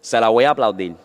[0.00, 0.96] Se la voy a aplaudir.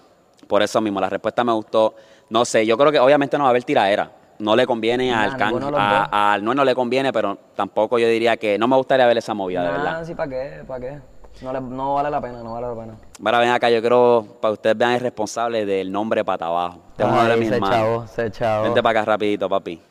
[0.48, 1.96] Por eso mismo, la respuesta me gustó.
[2.30, 4.12] No sé, yo creo que obviamente no va a haber tiraera.
[4.40, 8.08] No le conviene Nah, al can, a, a Anuel no le conviene, pero tampoco yo
[8.08, 10.04] diría que no me gustaría ver esa movida, de verdad.
[10.06, 10.64] sí, ¿para qué?
[10.66, 11.00] ¿Para qué?
[11.42, 12.98] No, le- no vale la pena, no vale la pena.
[13.24, 16.80] Ahora ven acá, yo creo, para que ustedes vean el responsable del nombre pata abajo.
[16.92, 17.78] Es de Ay, mis se hermanos.
[17.78, 18.64] chavo, se chavo.
[18.64, 19.82] Vente para acá rapidito, papi.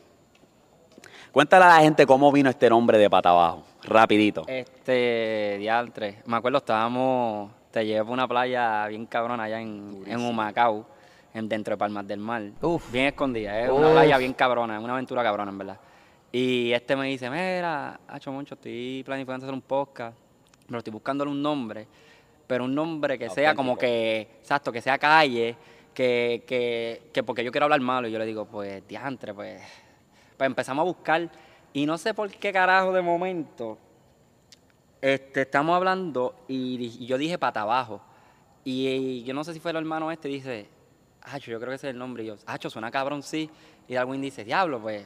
[1.31, 3.63] Cuéntale a la gente cómo vino este nombre de pata abajo.
[3.83, 4.45] Rapidito.
[4.47, 10.19] Este, diantre, me acuerdo, estábamos, te llevé por una playa bien cabrona allá en, en
[10.19, 10.87] Humacao,
[11.33, 12.41] en, dentro de Palmas del Mar.
[12.61, 12.91] Uf.
[12.91, 15.79] Bien escondida, es una playa bien cabrona, es una aventura cabrona, en verdad.
[16.31, 20.17] Y este me dice, mira, Hacho Moncho, estoy planificando hacer un podcast,
[20.65, 21.87] pero estoy buscándole un nombre,
[22.47, 25.55] pero un nombre que sea como que, exacto, que sea calle,
[25.93, 28.07] que, que, que porque yo quiero hablar malo.
[28.07, 29.61] Y yo le digo, pues, diantre, pues,
[30.39, 31.29] pues empezamos a buscar.
[31.73, 33.77] Y no sé por qué carajo de momento,
[35.01, 38.01] este, estamos hablando y, yo dije pata abajo.
[38.63, 40.69] Y, y yo no sé si fue el hermano este, dice,
[41.23, 42.23] Hacho, yo creo que ese es el nombre.
[42.23, 43.49] Y yo, Hacho, suena cabrón, sí.
[43.85, 45.05] Y Darwin dice, diablo, pues,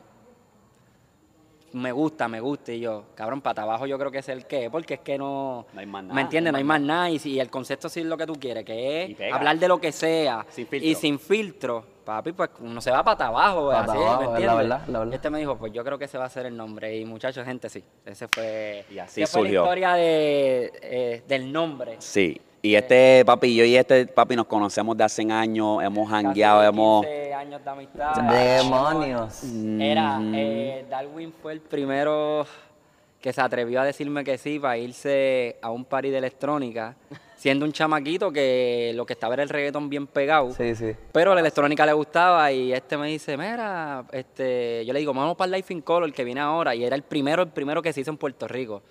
[1.71, 2.71] me gusta, me gusta.
[2.71, 5.65] Y yo, cabrón, pata abajo yo creo que es el que, porque es que no...
[5.73, 6.53] No hay más nada, ¿Me entiendes?
[6.53, 7.09] no hay más nada.
[7.09, 9.81] Y, y el concepto sí es lo que tú quieres, que es hablar de lo
[9.81, 10.45] que sea.
[10.51, 10.89] Sin filtro.
[10.89, 11.92] Y sin filtro.
[12.03, 14.57] Papi, pues uno se va pata abajo, Pata así, abajo, ¿me es la entiendes?
[14.57, 15.13] verdad, la verdad.
[15.13, 16.95] Este me dijo, pues yo creo que ese va a ser el nombre.
[16.97, 17.83] Y muchachos, gente, sí.
[18.05, 19.61] Ese fue, Y así fue surgió.
[19.61, 21.95] la historia de, eh, del nombre.
[21.99, 22.39] Sí.
[22.61, 26.63] Y este, papi, yo y este papi nos conocemos de hace años, hemos Casi jangueado,
[26.63, 27.05] hemos...
[27.05, 28.13] 15 años de amistad.
[28.15, 29.43] Demonios.
[29.79, 30.33] Era, Mm.
[30.35, 32.45] eh, Darwin fue el primero
[33.19, 36.95] que se atrevió a decirme que sí para irse a un party de electrónica,
[37.43, 40.53] siendo un chamaquito que lo que estaba era el reggaetón bien pegado.
[40.53, 40.95] Sí, sí.
[41.11, 45.35] Pero la electrónica le gustaba y este me dice, mira, este, yo le digo, vamos
[45.35, 46.73] para el Life in Color que viene ahora.
[46.73, 48.81] Y era el primero, el primero que se hizo en Puerto Rico.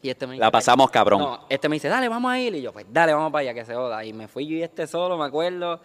[0.00, 1.20] Y este me dice, La pasamos cabrón.
[1.20, 2.54] No, este me dice, dale, vamos a ir.
[2.54, 4.06] Y yo, pues dale, vamos para allá, que se joda.
[4.06, 5.82] Y me fui yo y este solo, me acuerdo.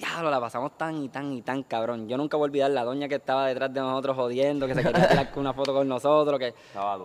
[0.00, 2.08] Diablo, la pasamos tan y tan y tan cabrón.
[2.08, 4.82] Yo nunca voy a olvidar la doña que estaba detrás de nosotros jodiendo, que se
[4.82, 6.38] quería tirar una foto con nosotros.
[6.38, 6.54] que.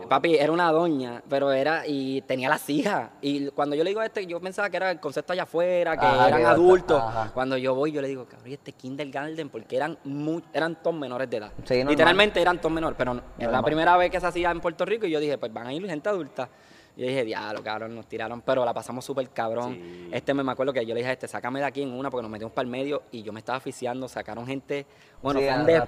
[0.08, 3.10] Papi, era una doña, pero era, y tenía las hijas.
[3.22, 5.98] Y cuando yo le digo a este, yo pensaba que era el concepto allá afuera,
[6.00, 7.02] que Ajá, eran que adultos.
[7.04, 7.32] ajá.
[7.34, 10.96] Cuando yo voy, yo le digo, cabrón, ¿y este kindergarten, porque eran mu- eran todos
[10.96, 11.52] menores de edad.
[11.66, 11.84] Sí.
[11.84, 14.86] Literalmente eran todos menores, pero no, era la primera vez que se hacía en Puerto
[14.86, 16.48] Rico y yo dije, pues van a ir gente adulta.
[16.96, 19.74] Y yo dije, diablo, cabrón, nos tiraron, pero la pasamos súper cabrón.
[19.74, 20.10] Sí.
[20.14, 22.10] Este me, me acuerdo que yo le dije a este, sácame de aquí en una
[22.10, 24.86] porque nos metimos para el medio y yo me estaba asfixiando, sacaron gente,
[25.22, 25.46] bueno, Sí,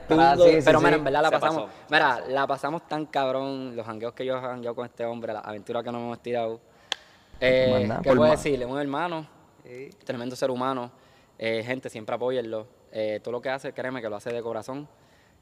[0.07, 0.85] fue un sí, sí, pero sí.
[0.85, 4.25] mira, en verdad la Se pasamos, pasó, mira, la pasamos tan cabrón, los jangueos que
[4.25, 6.59] yo he jangueado con este hombre, la aventura que nos hemos tirado.
[7.39, 8.65] Eh, ¿Qué puedo decirle?
[8.65, 9.27] Un hermano,
[10.03, 10.91] tremendo ser humano,
[11.37, 12.67] eh, gente, siempre apóyenlo.
[12.91, 14.87] Eh, todo lo que hace, créeme que lo hace de corazón.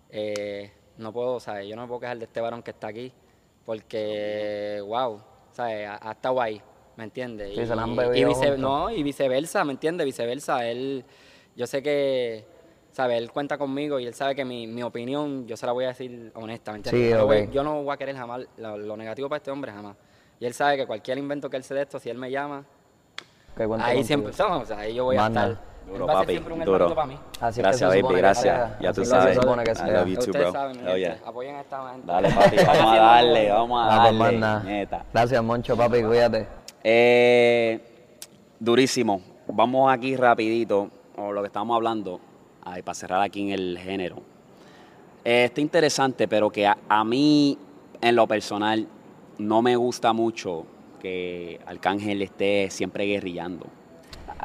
[0.10, 2.88] Eh, no puedo, o sea, yo no me puedo quejar de este varón que está
[2.88, 3.12] aquí,
[3.65, 5.21] porque, wow,
[5.55, 5.87] ¿sabes?
[5.87, 6.61] Ha, ha estado ahí,
[6.97, 7.55] ¿me entiendes?
[7.55, 10.05] Sí, se la han y, bebido vice- no, y viceversa, ¿me entiendes?
[10.05, 11.03] Viceversa, él,
[11.55, 12.45] yo sé que,
[12.91, 13.17] ¿sabes?
[13.17, 15.89] Él cuenta conmigo y él sabe que mi, mi opinión, yo se la voy a
[15.89, 17.03] decir honesta, ¿me entiendes?
[17.05, 19.71] Sí, yo, no yo no voy a querer jamás lo, lo negativo para este hombre,
[19.71, 19.95] jamás.
[20.39, 22.65] Y él sabe que cualquier invento que él se dé esto, si él me llama,
[23.57, 24.03] ahí contigo.
[24.03, 25.43] siempre, no, o sea, ahí yo voy Manda.
[25.43, 25.74] a estar.
[25.88, 26.76] Duro, papi, siempre un duro.
[26.76, 27.17] hermanito para mí.
[27.39, 28.43] Así es Gracias, que se baby, que gracias.
[28.56, 28.78] sea.
[28.82, 29.38] Ya tú es que sabes.
[29.39, 30.52] Que I love you too, Ustedes bro.
[30.52, 31.17] saben, Oh, yeah.
[31.26, 32.08] apoyen a esta gente.
[32.08, 34.19] Dale, papi, vamos a darle, vamos a pues, darle.
[34.19, 34.63] manda.
[34.63, 35.06] nieta.
[35.13, 36.48] Gracias, Moncho, papi, cuídate.
[36.84, 37.80] Eh,
[38.60, 39.21] durísimo.
[39.48, 42.19] Vamos aquí rapidito, o lo que estamos hablando,
[42.63, 44.17] ay, para cerrar aquí en el género.
[45.24, 47.58] Eh, está interesante, pero que a, a mí,
[48.02, 48.88] en lo personal,
[49.38, 50.65] no me gusta mucho
[51.00, 53.67] que Arcángel esté siempre guerrillando.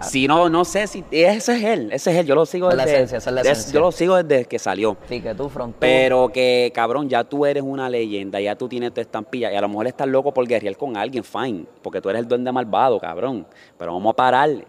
[0.02, 2.26] Si no, no sé si ese es él, ese es él.
[2.26, 3.74] Yo lo sigo Es la desde, esencia, esa es la des- esencia.
[3.74, 4.96] yo lo sigo desde que salió.
[5.08, 9.00] Sí, que tú, Pero que, cabrón, ya tú eres una leyenda, ya tú tienes tu
[9.00, 12.20] estampilla y a lo mejor estás loco por guerrear con alguien, fine, porque tú eres
[12.20, 13.46] el duende malvado, cabrón.
[13.78, 14.64] Pero vamos a pararle.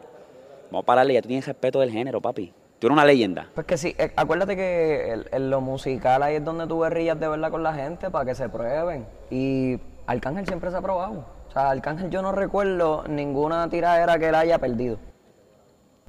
[0.69, 2.53] Vamos a pararle, ya tú tienes respeto del género, papi.
[2.79, 3.47] Tú eres una leyenda.
[3.53, 7.27] Pues que sí, eh, acuérdate que en lo musical ahí es donde tú guerrillas de
[7.27, 9.05] verdad con la gente para que se prueben.
[9.29, 11.25] Y Arcángel siempre se ha probado.
[11.47, 14.97] O sea, Arcángel yo no recuerdo ninguna tiradera que él haya perdido.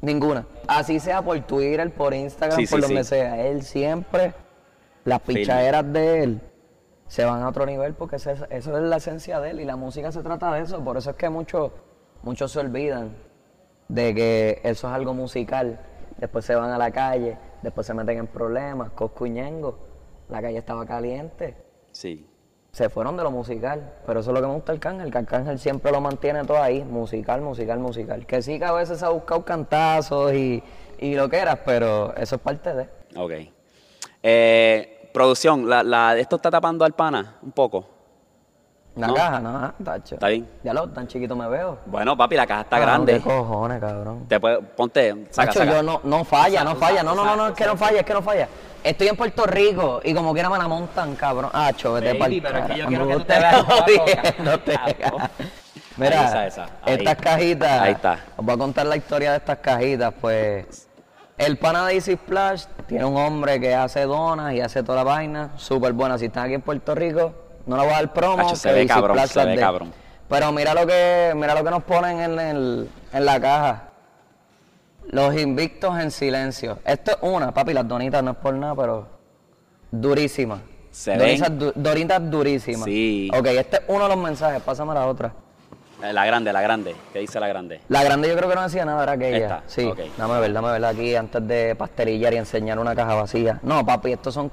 [0.02, 0.46] Ninguna.
[0.66, 3.10] Así sea por Twitter, por Instagram, Sí, por sí, donde sí.
[3.10, 3.46] sea.
[3.46, 4.34] Él siempre,
[5.04, 6.40] las pichaderas de él
[7.06, 10.12] se van a otro nivel porque eso es la esencia de él y la música
[10.12, 10.82] se trata de eso.
[10.82, 11.70] Por eso es que muchos
[12.22, 13.14] muchos se olvidan
[13.88, 15.78] de que eso es algo musical.
[16.18, 19.78] Después se van a la calle, después se meten en problemas, coscuñengo.
[20.28, 21.56] La calle estaba caliente.
[21.92, 22.26] Sí.
[22.74, 25.58] Se fueron de lo musical, pero eso es lo que me gusta Arcángel, que Arcángel
[25.58, 28.24] siempre lo mantiene todo ahí, musical, musical, musical.
[28.24, 30.62] Que sí que a veces ha buscado cantazos y,
[30.98, 32.88] y lo que era, pero eso es parte de.
[33.14, 33.32] Ok.
[34.22, 37.86] Eh, producción, la, la, ¿esto está tapando al pana un poco?
[38.94, 39.14] La No.
[39.14, 40.16] caja, no, ah, tacho.
[40.16, 40.46] Está bien.
[40.62, 41.78] Ya lo, tan chiquito me veo.
[41.86, 43.14] Bueno, papi, la caja está Ah, grande.
[43.14, 44.26] ¿Qué cojones, cabrón?
[44.28, 45.72] Te puede- ponte, saca, Tacho, saca.
[45.72, 47.02] yo no, no falla, no falla.
[47.02, 48.48] No, no, no, no, es que no falla, es que no falla.
[48.84, 51.50] Estoy en Puerto Rico y como quiera me la montan, cabrón.
[51.54, 54.78] Ah, vete Baby, pa'l pero es que yo quiero que tú te te veas jodiéndote.
[55.00, 55.28] Cabrón.
[55.96, 57.80] Mira, esa, esa, estas cajitas.
[57.80, 58.18] Ahí está.
[58.36, 60.88] Os voy a contar la historia de estas cajitas, pues.
[61.38, 65.04] El pana de Easy Splash tiene un hombre que hace donas y hace toda la
[65.04, 66.18] vaina, súper buena.
[66.18, 67.32] Si están aquí en Puerto Rico,
[67.66, 68.54] no le voy a dar promo.
[68.56, 69.92] Se ve cabrón, se ve cabrón.
[70.28, 73.88] Pero mira lo que, mira lo que nos ponen en, el- en la caja.
[75.10, 76.78] Los invictos en silencio.
[76.84, 79.06] Esto es una, papi, las donitas no es por nada, pero
[79.90, 80.60] durísima.
[80.90, 81.58] Se donitas, ven.
[81.58, 82.84] du- donitas durísimas.
[82.84, 83.30] Sí.
[83.36, 85.32] Ok, este es uno de los mensajes, pásame la otra.
[86.02, 86.94] Eh, La grande, la grande.
[87.12, 87.80] ¿Qué dice la grande?
[87.88, 89.36] La grande yo creo que no decía nada, era aquella.
[89.38, 90.00] Esta, Sí, ok.
[90.16, 93.58] dame ver, dame ver aquí antes de pasterillar y enseñar una caja vacía.
[93.62, 94.50] No, papi, estos son,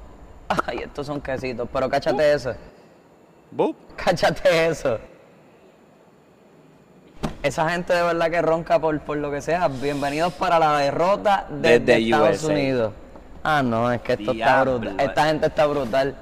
[0.66, 2.54] ay, estos son quesitos, pero cáchate eso,
[3.50, 3.76] Bup.
[3.96, 4.98] cáchate eso.
[7.42, 9.68] Esa gente de verdad que ronca por, por lo que sea.
[9.68, 12.52] Bienvenidos para la derrota desde, Desde Estados USA.
[12.52, 12.92] Unidos.
[13.42, 14.76] Ah, no, es que esto Diablo.
[14.76, 15.08] está brutal.
[15.08, 16.16] Esta gente está brutal.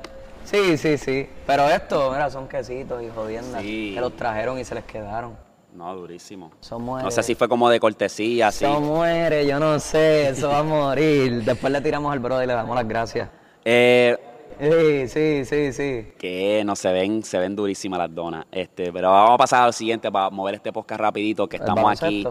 [0.44, 1.28] Sí, sí, sí.
[1.46, 3.60] Pero esto, mira, son quesitos y jodiendas.
[3.60, 3.92] Sí.
[3.94, 5.36] Que los trajeron y se les quedaron.
[5.74, 6.52] No, durísimo.
[6.60, 7.04] Eso muere.
[7.04, 8.64] No sé si fue como de cortesía, sí.
[8.64, 11.44] Eso muere, yo no sé, eso va a morir.
[11.44, 13.28] Después le tiramos al brother y le damos las gracias.
[13.64, 14.16] Eh,
[14.60, 16.12] Sí, sí, sí, sí.
[16.18, 18.46] que no se ven, se ven durísimas las donas.
[18.50, 21.62] Este, pero vamos a pasar a lo siguiente para mover este podcast rapidito, que ¿El
[21.62, 22.26] estamos aquí.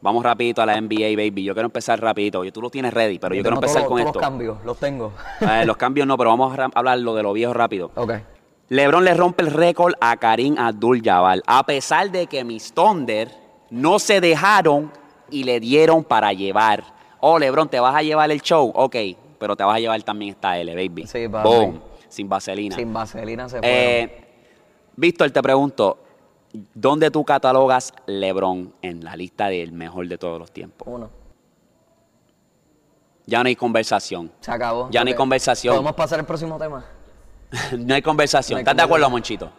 [0.00, 1.44] Vamos rapidito a la NBA, baby.
[1.44, 2.42] Yo quiero empezar rapidito.
[2.50, 4.18] Tú lo tienes ready, pero yo quiero empezar todos- con todos esto.
[4.20, 5.12] los cambios, los tengo.
[5.40, 7.90] Eh, los cambios no, pero vamos a hablar lo de lo viejo rápido.
[7.94, 8.12] ok.
[8.68, 13.28] LeBron le rompe el récord a Karim Abdul-Jabbar, a pesar de que mis Thunder
[13.70, 14.90] no se dejaron
[15.30, 16.82] y le dieron para llevar.
[17.20, 18.72] Oh, LeBron, ¿te vas a llevar el show?
[18.74, 18.96] Ok,
[19.42, 21.04] pero te vas a llevar también esta L, baby.
[21.04, 21.48] Sí, papi.
[21.48, 22.76] Boom, sin vaselina.
[22.76, 23.76] Sin vaselina se fueron.
[23.76, 24.24] Eh,
[24.94, 25.98] Víctor, te pregunto,
[26.72, 30.86] ¿dónde tú catalogas LeBron en la lista del mejor de todos los tiempos?
[30.88, 31.10] Uno.
[33.26, 34.30] Ya no hay conversación.
[34.38, 34.88] Se acabó.
[34.92, 35.74] Ya no hay conversación.
[35.74, 36.84] ¿Podemos pasar al próximo tema?
[37.76, 38.54] no hay conversación.
[38.54, 39.10] No hay ¿Estás de acuerdo.
[39.10, 39.50] Monchito?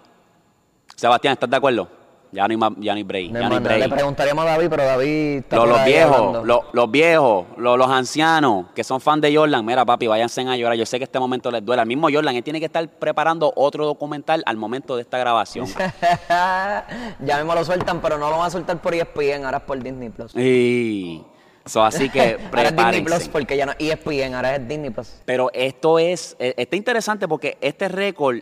[0.96, 1.90] Sebastián, ¿estás de acuerdo?
[2.34, 3.32] Ya no hay, ya no hay break.
[3.32, 3.94] No, ya no hay hermano, le break.
[3.94, 8.66] preguntaríamos a David, pero David está Los, los viejos, los, los viejos, los, los ancianos
[8.74, 10.76] que son fan de Jordan, mira papi, váyanse a llorar.
[10.76, 11.82] Yo sé que este momento les duele.
[11.84, 15.68] Al mismo Jordan, él tiene que estar preparando otro documental al momento de esta grabación.
[16.30, 19.64] ya mismo lo sueltan, pero no lo van a soltar por E ESPN, ahora es
[19.64, 20.36] por Disney Plus.
[20.36, 21.24] y
[21.66, 23.30] so, así que ahora es Disney Plus prepárense.
[23.30, 25.22] porque ya no E ESPN, ahora es Disney Plus.
[25.26, 28.40] Pero esto es, eh, está interesante porque este récord,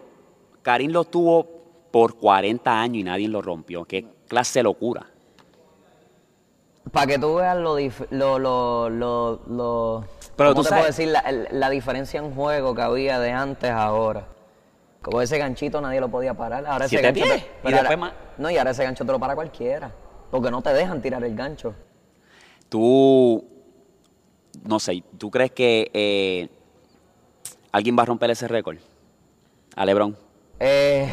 [0.62, 1.61] Karim lo tuvo
[1.92, 3.86] por 40 años y nadie lo rompió.
[3.86, 5.08] Qué clase de locura.
[6.92, 10.04] Para que tú veas lo, lo, lo, lo, lo-
[10.36, 13.32] Pero ¿cómo tú te puedo sabes- decir la, la diferencia en juego que había de
[13.32, 14.28] antes a ahora?
[15.02, 16.66] Como ese ganchito nadie lo podía parar.
[16.66, 18.14] Ahora ese gancho te- y pero ahora- más.
[18.38, 19.92] No, y ahora ese gancho te lo para cualquiera.
[20.32, 21.74] Porque no te dejan tirar el gancho.
[22.70, 23.44] Tú,
[24.64, 26.50] no sé, ¿tú crees que eh,
[27.72, 28.78] alguien va a romper ese récord?
[29.76, 30.16] A LeBron.
[30.60, 31.10] Eh,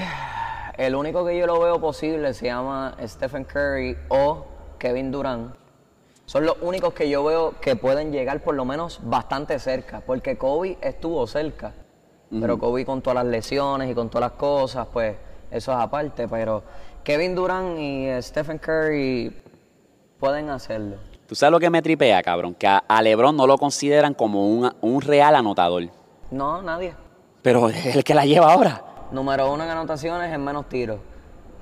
[0.79, 4.47] el único que yo lo veo posible se llama Stephen Curry o
[4.79, 5.55] Kevin Durant.
[6.25, 10.39] Son los únicos que yo veo que pueden llegar por lo menos bastante cerca, porque
[10.39, 11.73] Kobe estuvo cerca.
[12.31, 15.17] Pero Kobe con todas las lesiones y con todas las cosas, pues
[15.51, 16.29] eso es aparte.
[16.29, 16.63] Pero
[17.03, 19.35] Kevin Durant y Stephen Curry
[20.21, 20.97] pueden hacerlo.
[21.27, 22.55] ¿Tú sabes lo que me tripea, cabrón?
[22.55, 25.85] Que a, a LeBron no lo consideran como un, un real anotador.
[26.31, 26.95] No, nadie.
[27.43, 28.85] Pero es el que la lleva ahora.
[29.11, 30.99] Número uno en anotaciones en menos tiros.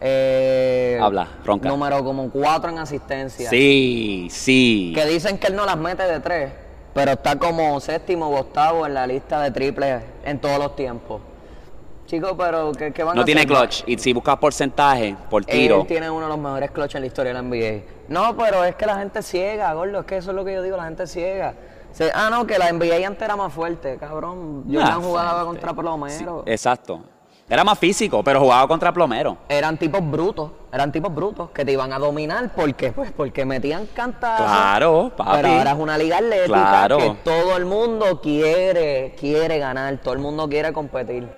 [0.00, 1.68] Eh, Habla, ronca.
[1.68, 3.48] Número como cuatro en asistencia.
[3.48, 4.92] Sí, sí.
[4.94, 6.52] Que dicen que él no las mete de tres,
[6.92, 11.22] pero está como séptimo o octavo en la lista de triples en todos los tiempos.
[12.06, 13.82] Chicos, pero ¿qué, qué van a No tiene clutch.
[13.86, 15.80] Y si buscas porcentaje por tiro.
[15.80, 17.82] Él tiene uno de los mejores clutch en la historia de la NBA.
[18.08, 20.00] No, pero es que la gente ciega, gordo.
[20.00, 21.54] Es que eso es lo que yo digo, la gente ciega.
[21.90, 24.64] Se- ah, no, que la NBA antes era más fuerte, cabrón.
[24.68, 25.46] Yo Ah, no jugaba fuerte.
[25.46, 26.42] contra Plomero.
[26.46, 27.00] Sí, exacto.
[27.48, 29.38] Era más físico, pero jugaba contra plomero.
[29.48, 33.86] eran tipos brutos, eran tipos brutos que te iban a dominar porque pues porque metían
[33.94, 34.44] cantazos.
[34.46, 35.30] Claro, papi.
[35.36, 36.98] Pero ahora es una liga atlética Claro.
[36.98, 41.28] que todo el mundo quiere quiere ganar, todo el mundo quiere competir.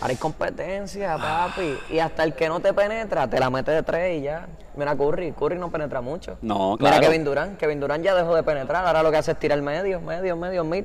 [0.00, 3.82] Ahora hay competencia, papi, y hasta el que no te penetra te la mete de
[3.82, 4.46] tres y ya.
[4.76, 6.38] Mira Curry, Curry no penetra mucho.
[6.40, 6.96] No, claro.
[6.96, 9.60] Mira Kevin Durant, Kevin Durant ya dejó de penetrar, ahora lo que hace es tirar
[9.60, 10.84] medio, medio, medio, mid.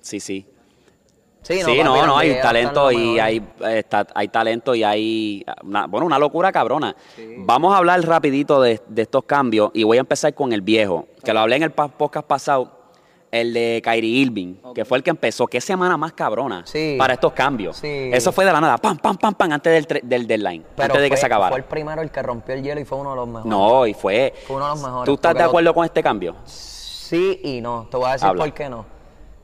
[0.00, 0.46] Sí, sí.
[1.42, 6.06] Sí, no, la no, hay talento y hay, está- hay talento y hay, una- bueno,
[6.06, 6.94] una locura cabrona.
[7.38, 11.06] Vamos a hablar rapidito de, de estos cambios y voy a empezar con el viejo,
[11.24, 12.78] que lo hablé en el podcast pasado,
[13.32, 15.46] el de Kyrie Irving, que fue el que empezó.
[15.46, 16.96] Qué semana más cabrona Sí.
[16.98, 17.76] para estos cambios.
[17.78, 18.10] Sí.
[18.12, 21.00] Eso fue de la nada, pam, pam, pam, pam, antes del, del deadline, Pero antes
[21.00, 21.50] de que se acabara.
[21.50, 23.46] Fue el primero el que rompió el hielo y fue uno de los mejores.
[23.46, 24.34] No, y fue...
[24.46, 26.34] Fue uno de los mejores, ¿Tú estás de acuerdo con este cambio?
[26.44, 27.86] Sí y no.
[27.90, 28.44] Te voy a decir Habla.
[28.44, 28.99] por qué no.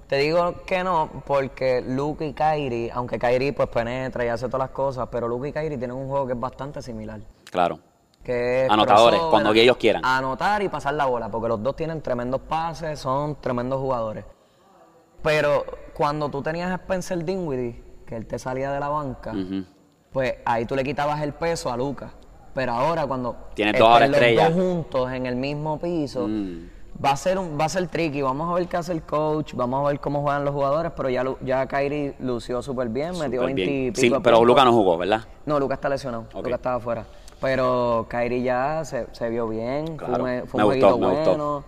[0.07, 4.61] Te digo que no porque Luke y Kyrie, aunque Kyrie pues penetra y hace todas
[4.61, 7.21] las cosas, pero Luke y Kyrie tienen un juego que es bastante similar.
[7.51, 7.81] Claro.
[8.23, 10.05] Que es Anotadores, crossover, cuando ellos quieran.
[10.05, 14.25] Anotar y pasar la bola, porque los dos tienen tremendos pases, son tremendos jugadores.
[15.23, 15.65] Pero
[15.95, 19.33] cuando tú tenías a Spencer Dinwiddie, que él te salía de la banca,
[20.13, 22.13] pues ahí tú le quitabas el peso a Lucas.
[22.55, 23.37] Pero ahora cuando
[23.81, 24.55] ahora los estrellas.
[24.55, 26.71] dos juntos en el mismo piso, Mm.
[27.05, 28.23] Va a ser un, va a ser tricky.
[28.23, 31.09] Vamos a ver qué hace el coach, vamos a ver cómo juegan los jugadores, pero
[31.09, 33.93] ya ya Kyrie lució súper bien, metió Súper 20 y bien.
[33.93, 34.47] pico Sí, pero puntos.
[34.47, 35.23] Luca no jugó, ¿verdad?
[35.45, 36.27] No, Lucas está lesionado.
[36.35, 37.05] Lucas estaba afuera.
[37.41, 39.97] Pero Kyrie ya se, se vio bien.
[39.97, 40.25] Claro.
[40.25, 41.65] Fue un, fue Me un gustó, me gustó.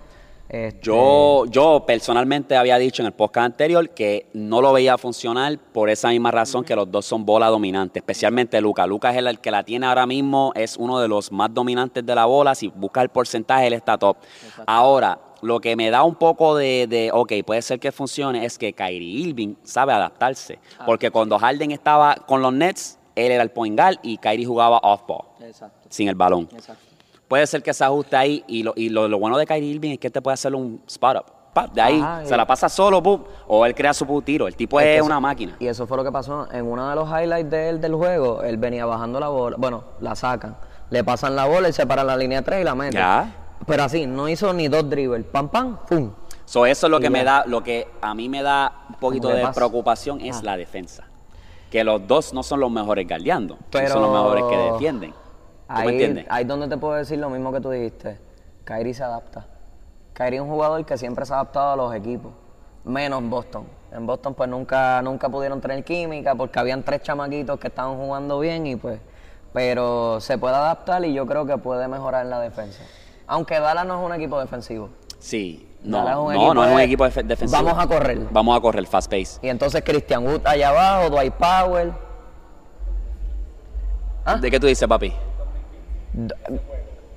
[0.48, 5.58] Este, Yo, yo personalmente había dicho en el podcast anterior que no lo veía funcionar
[5.58, 8.86] por esa misma razón que los dos son bola dominante, especialmente Luca.
[8.86, 12.04] Luca es el, el que la tiene ahora mismo, es uno de los más dominantes
[12.04, 12.54] de la bola.
[12.54, 14.16] Si busca el porcentaje, él está top.
[14.66, 18.56] Ahora, lo que me da un poco de, de, ok, puede ser que funcione, es
[18.56, 20.58] que Kyrie Irving sabe adaptarse.
[20.86, 24.78] Porque cuando Harden estaba con los Nets, él era el point guard y Kyrie jugaba
[24.78, 25.26] off-ball,
[25.90, 26.48] sin el balón.
[26.52, 26.87] exacto.
[27.28, 29.92] Puede ser que se ajuste ahí y lo, y lo, lo bueno de Kyrie Irving
[29.92, 31.24] es que te puede hacer un spot up.
[31.52, 34.46] Pap, de ahí, Ajá, se la pasa solo, pum, o él crea su tiro.
[34.46, 35.56] El tipo Es es, que una eso- máquina.
[35.58, 36.50] Y eso fue lo que pasó.
[36.52, 39.56] En uno de los highlights de él del juego, él venía bajando la bola.
[39.58, 40.56] Bueno, la sacan.
[40.90, 42.96] Le pasan la bola y se para la línea 3 y la mete.
[42.96, 43.34] Ya.
[43.66, 45.24] Pero así, no hizo ni dos dribbles.
[45.26, 46.12] Pam, pam, pum.
[46.44, 48.94] So, eso es lo Y que me da, lo que a mí me da un
[48.94, 49.54] poquito de pasa.
[49.54, 50.42] preocupación es Ah.
[50.44, 51.04] la defensa.
[51.70, 55.12] Que los dos no son los mejores guardiando, no Pero son los mejores que defienden.
[55.68, 58.18] ¿Tú me Ahí, ahí donde te puedo decir lo mismo que tú dijiste.
[58.64, 59.46] Kyrie se adapta.
[60.14, 62.32] Kyrie es un jugador que siempre se ha adaptado a los equipos.
[62.84, 63.66] Menos Boston.
[63.92, 68.38] En Boston pues nunca, nunca pudieron tener química porque habían tres chamaquitos que estaban jugando
[68.40, 69.00] bien y pues...
[69.52, 72.82] Pero se puede adaptar y yo creo que puede mejorar en la defensa.
[73.26, 74.90] Aunque Dallas no es un equipo defensivo.
[75.18, 75.64] Sí.
[75.82, 77.62] No, no, equipo no es un equipo defe- defensivo.
[77.62, 78.18] Vamos a correr.
[78.30, 79.38] Vamos a correr, fast pace.
[79.42, 81.92] Y entonces Christian Wood allá abajo, Dwight Powell.
[84.24, 84.36] ¿Ah?
[84.36, 85.12] ¿De qué tú dices, papi?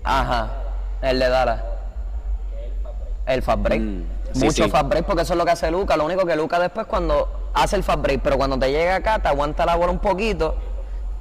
[0.04, 0.50] Ajá,
[1.02, 1.62] el de Dallas.
[3.26, 3.82] El fast break.
[3.82, 4.70] Mm, sí, Mucho sí.
[4.70, 5.96] fast break porque eso es lo que hace Luca.
[5.98, 9.20] Lo único que Luca después cuando hace el fast break, pero cuando te llega acá
[9.20, 10.56] te aguanta la bola un poquito,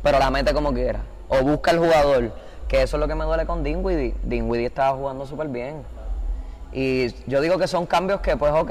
[0.02, 1.00] pero la mete como quiera.
[1.28, 2.32] O busca el jugador.
[2.68, 4.14] Que eso es lo que me duele con Dinwiddie.
[4.22, 5.82] Dinwiddie estaba jugando súper bien.
[6.72, 8.70] Y yo digo que son cambios que pues ok,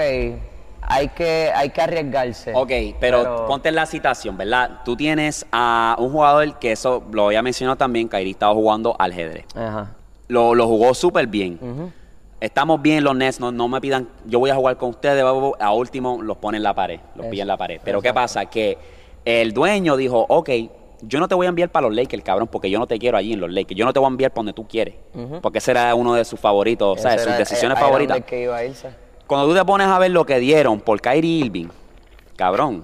[0.89, 2.51] hay que, hay que arriesgarse.
[2.53, 4.81] Ok, pero, ponte en la situación, ¿verdad?
[4.83, 9.11] Tú tienes a un jugador que eso lo había mencionado también, Kairi estaba jugando al
[9.11, 9.45] ajedrez.
[9.55, 9.95] Ajá.
[10.27, 11.93] Lo, lo jugó súper bien.
[12.41, 15.23] Estamos bien los Nets, no, no me pidan, yo voy a jugar con ustedes,
[15.59, 17.81] a último los pone en la pared, los Eso, pilla en la pared.
[17.83, 18.45] Pero ¿qué pasa?
[18.45, 18.77] Que
[19.25, 20.49] el dueño dijo, ok,
[21.01, 23.17] yo no te voy a enviar para los Lakers, cabrón, porque yo no te quiero
[23.17, 23.77] allí en los Lakers.
[23.77, 24.95] Yo no te voy a enviar para donde tú quieres.
[25.41, 28.21] Porque ese era uno de sus favoritos, o sea, Ese sus decisiones era favoritas.
[28.21, 28.89] que iba a irse.
[29.29, 31.67] Cuando tú te pones a ver lo que dieron por Kyrie Irving,
[32.35, 32.83] cabrón,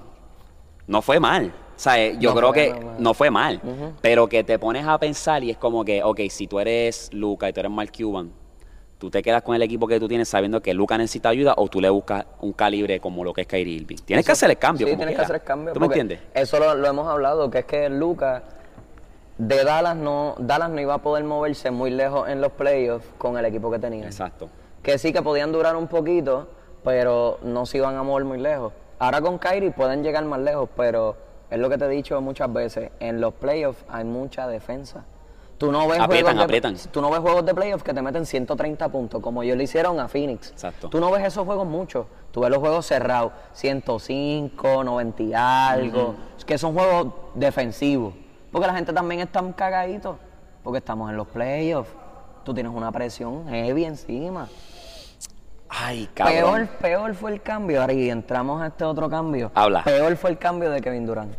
[0.85, 1.47] no fue mal.
[1.75, 2.95] O sea, eh, yo No creo que mal.
[2.99, 3.59] no fue mal.
[3.99, 7.49] Pero que te pones a pensar y es como que, ok, si tú eres Luca
[7.49, 8.31] y tú eres Mark Cuban,
[8.99, 11.67] tú te quedas con el equipo que tú tienes sabiendo que Luca necesita ayuda o
[11.67, 13.97] tú le buscas un calibre como lo que es Kyrie Irving.
[14.05, 14.85] Tienes que hacer el cambio.
[14.85, 15.73] Sí, como tienes que hacer el cambio.
[15.73, 16.19] ¿Tú me entiendes?
[16.35, 18.43] Eso lo, lo hemos hablado, que es que Lucas
[19.39, 23.35] de Dallas no, Dallas no iba a poder moverse muy lejos en los playoffs con
[23.35, 24.05] el equipo que tenía.
[24.05, 24.47] Exacto.
[24.85, 26.47] Que sí que podían durar un poquito,
[26.83, 28.71] pero no se iban a mover muy lejos.
[28.99, 31.15] Ahora con Kyrie pueden llegar más lejos, pero
[31.49, 35.03] es lo que te he dicho muchas veces, en los playoffs hay mucha defensa.
[35.57, 36.75] Tú no ves Aprietan, juegos de, aprietan.
[36.91, 39.99] Tú no ves juegos de playoffs que te meten 130 puntos, como ellos le hicieron
[39.99, 40.51] a Phoenix.
[40.51, 40.87] Exacto.
[40.87, 42.05] Tú no ves esos juegos mucho.
[42.31, 46.13] Tú ves los juegos cerrados, 105, 90 y algo.
[46.37, 48.13] Es que son juegos defensivos.
[48.51, 50.19] Porque la gente también está cagadito.
[50.61, 51.89] Porque estamos en los playoffs.
[52.43, 54.47] Tú tienes una presión heavy encima.
[55.69, 56.69] Ay, Peor, cabrón.
[56.79, 59.51] peor fue el cambio, ahora y entramos a este otro cambio.
[59.55, 59.83] Habla.
[59.83, 61.33] Peor fue el cambio de Kevin Durant.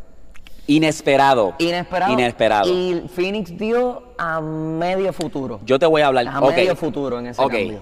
[0.67, 1.55] Inesperado.
[1.59, 2.13] Inesperado.
[2.13, 2.69] Inesperado.
[2.69, 5.61] Y Phoenix dio a medio futuro.
[5.65, 6.27] Yo te voy a hablar.
[6.29, 7.81] A medio futuro en ese cambio.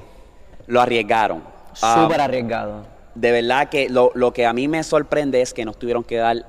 [0.66, 1.42] Lo arriesgaron.
[1.82, 2.84] Ah, Súper arriesgado.
[3.14, 6.16] de verdad que lo, lo que a mí me sorprende es que no tuvieron que
[6.16, 6.47] dar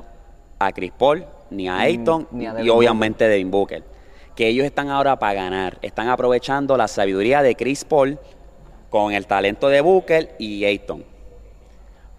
[0.59, 3.83] a Chris Paul, ni a Ayton, Mm, ni a y obviamente Devin Booker.
[4.35, 5.77] Que ellos están ahora para ganar.
[5.81, 8.19] Están aprovechando la sabiduría de Chris Paul
[8.89, 11.03] con el talento de Booker y Ayton.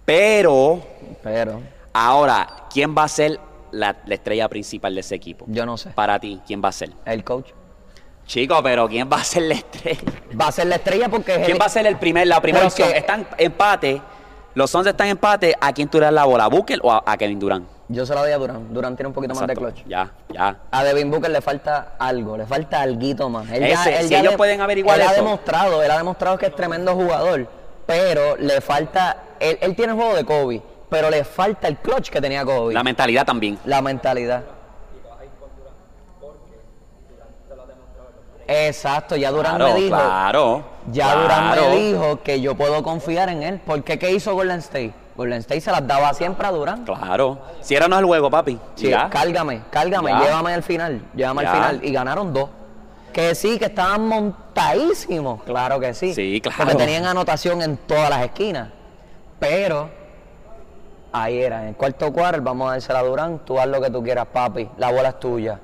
[0.04, 0.82] Pero
[1.22, 1.60] Pero
[1.92, 3.40] ahora, ¿quién va a ser
[3.72, 5.44] la, la estrella principal de ese equipo?
[5.48, 5.90] yo no sé.
[5.90, 6.90] Para ti, ¿quién va a ser?
[7.04, 7.50] El coach.
[8.26, 10.00] Chico, pero ¿quién va a ser la estrella?
[10.40, 12.64] Va a ser la estrella porque es ¿Quién va a ser el primer, la primera
[12.66, 12.96] Porque- opción?
[12.98, 14.02] Están empate.
[14.54, 15.54] Los Suns están en empate.
[15.60, 16.44] ¿A quién tú le das la bola?
[16.44, 17.68] ¿A Booker o a, a Kevin Durant?
[17.88, 18.68] Yo se la doy a Durant.
[18.70, 19.84] Durant tiene un poquito más de clutch.
[19.86, 20.56] Ya, ya.
[20.70, 23.48] A Devin Booker le falta algo, le falta alguito más.
[23.50, 26.94] Él Ese, si ellos pueden averiguar él ha demostrado, él ha demostrado que es tremendo
[26.94, 27.46] jugador,
[27.86, 32.10] pero le falta, él, él tiene el juego de Kobe, pero le falta el clutch
[32.10, 32.74] que tenía Kobe.
[32.74, 33.58] La mentalidad también.
[33.64, 34.42] La mentalidad.
[38.48, 40.64] Exacto, ya claro, me dijo, claro.
[40.92, 41.22] ya claro.
[41.22, 43.60] Durant me dijo que yo puedo confiar en él.
[43.66, 45.05] porque qué hizo Golden State?
[45.16, 46.84] Golden State se las daba siempre a Durant.
[46.86, 47.38] Claro.
[47.62, 48.58] Ciérranos el juego, papi.
[48.74, 49.08] Sí, Ya.
[49.08, 50.20] cálgame, cálgame, Ya.
[50.20, 51.50] llévame al final, llévame Ya.
[51.50, 51.80] al final.
[51.84, 52.50] Y ganaron dos.
[53.12, 56.12] Que sí, que estaban montadísimos, claro que sí.
[56.14, 56.58] Sí, claro.
[56.64, 58.68] Porque tenían anotación en todas las esquinas.
[59.38, 59.88] Pero
[61.12, 63.90] ahí era, en el cuarto cuarto, vamos a dársela a Durán, tú haz lo que
[63.90, 65.58] tú quieras, papi, la bola es tuya.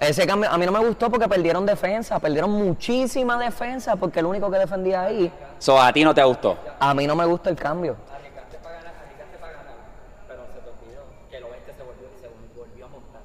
[0.00, 4.26] Ese cambio a mí no me gustó porque perdieron defensa, perdieron muchísima defensa porque el
[4.26, 6.56] único que defendía ahí, So, a ti no te gustó.
[6.78, 7.96] a mí no me gusta el cambio.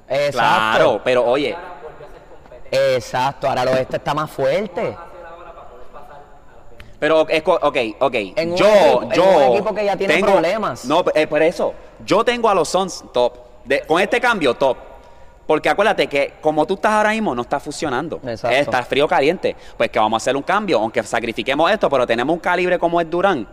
[0.09, 0.37] Exacto.
[0.39, 1.55] Claro, pero oye,
[2.71, 4.97] Exacto, ahora el oeste está más fuerte.
[6.99, 8.15] pero es ok, ok.
[8.35, 10.85] En un yo, equipo- en yo un equipo que ya tiene tengo- problemas.
[10.85, 11.73] No, eh, por eso.
[12.05, 13.37] Yo tengo a los Suns top.
[13.65, 14.77] De- con este cambio, top.
[15.45, 18.19] Porque acuérdate que como tú estás ahora mismo, no está funcionando.
[18.25, 18.55] Exacto.
[18.55, 19.55] Está frío caliente.
[19.77, 23.01] Pues que vamos a hacer un cambio, aunque sacrifiquemos esto, pero tenemos un calibre como
[23.01, 23.45] es Durán.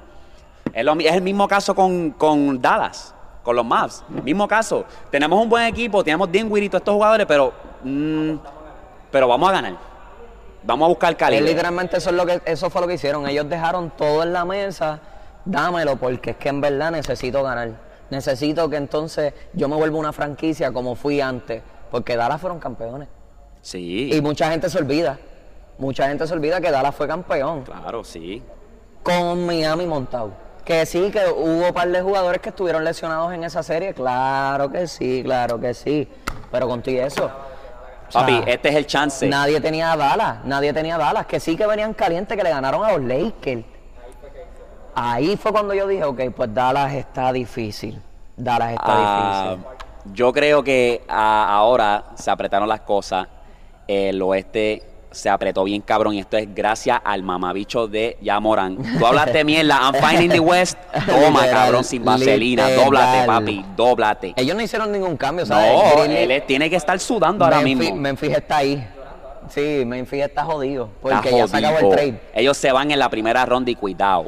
[0.73, 3.13] Es, lo es el mismo caso con, con Dallas,
[3.43, 4.05] con los Mavs.
[4.09, 4.85] Mismo caso.
[5.11, 8.35] Tenemos un buen equipo, tenemos Dinwiddie y todos estos jugadores, pero, mm,
[9.11, 9.77] pero vamos a ganar.
[10.63, 11.49] Vamos a buscar calibre.
[11.49, 13.27] literalmente eso, es lo que, eso fue lo que hicieron.
[13.27, 15.01] Ellos dejaron todo en la mesa,
[15.45, 17.71] dámelo, porque es que en verdad necesito ganar.
[18.11, 23.09] Necesito que entonces yo me vuelva una franquicia como fui antes, porque Dallas fueron campeones.
[23.63, 25.19] Sí, Y mucha gente se olvida.
[25.79, 28.43] Mucha gente se olvida que Dallas fue campeón claro, sí.
[29.03, 30.50] con Miami montado.
[30.71, 33.93] Que sí, que hubo un par de jugadores que estuvieron lesionados en esa serie.
[33.93, 36.07] Claro que sí, claro que sí.
[36.53, 37.25] Pero con todo y eso.
[37.25, 39.27] o sea, Papi, este es el chance.
[39.29, 42.51] Nadie tenía a Dallas, nadie tenía a Dallas, que sí que venían calientes, que le
[42.51, 43.65] ganaron a los Lakers.
[44.95, 48.01] Ahí fue cuando yo dije, ok, pues Dallas está difícil.
[48.37, 50.15] Dallas está Ah, difícil.
[50.15, 53.27] yo creo que ah, ahora se apretaron las cosas.
[53.89, 58.77] El oeste se apretó bien cabrón y esto es gracias al mamabicho de Yamoran.
[58.99, 60.79] Tú hablaste mierda, I'm finding the West.
[61.07, 62.67] Toma, Literal, cabrón, sin vaselina.
[62.69, 62.85] literal.
[62.85, 64.33] Dóblate, papi, dóblate.
[64.37, 65.73] Ellos no hicieron ningún cambio, ¿sabes?
[65.73, 67.95] No, él es- tiene que estar sudando ahora mismo.
[67.97, 68.87] Memphis está ahí.
[69.49, 70.85] Sí, Memphis está jodido.
[70.85, 72.21] Está Porque ya se acabó el trade.
[72.35, 74.27] Ellos se van en la primera ronda y cuidado.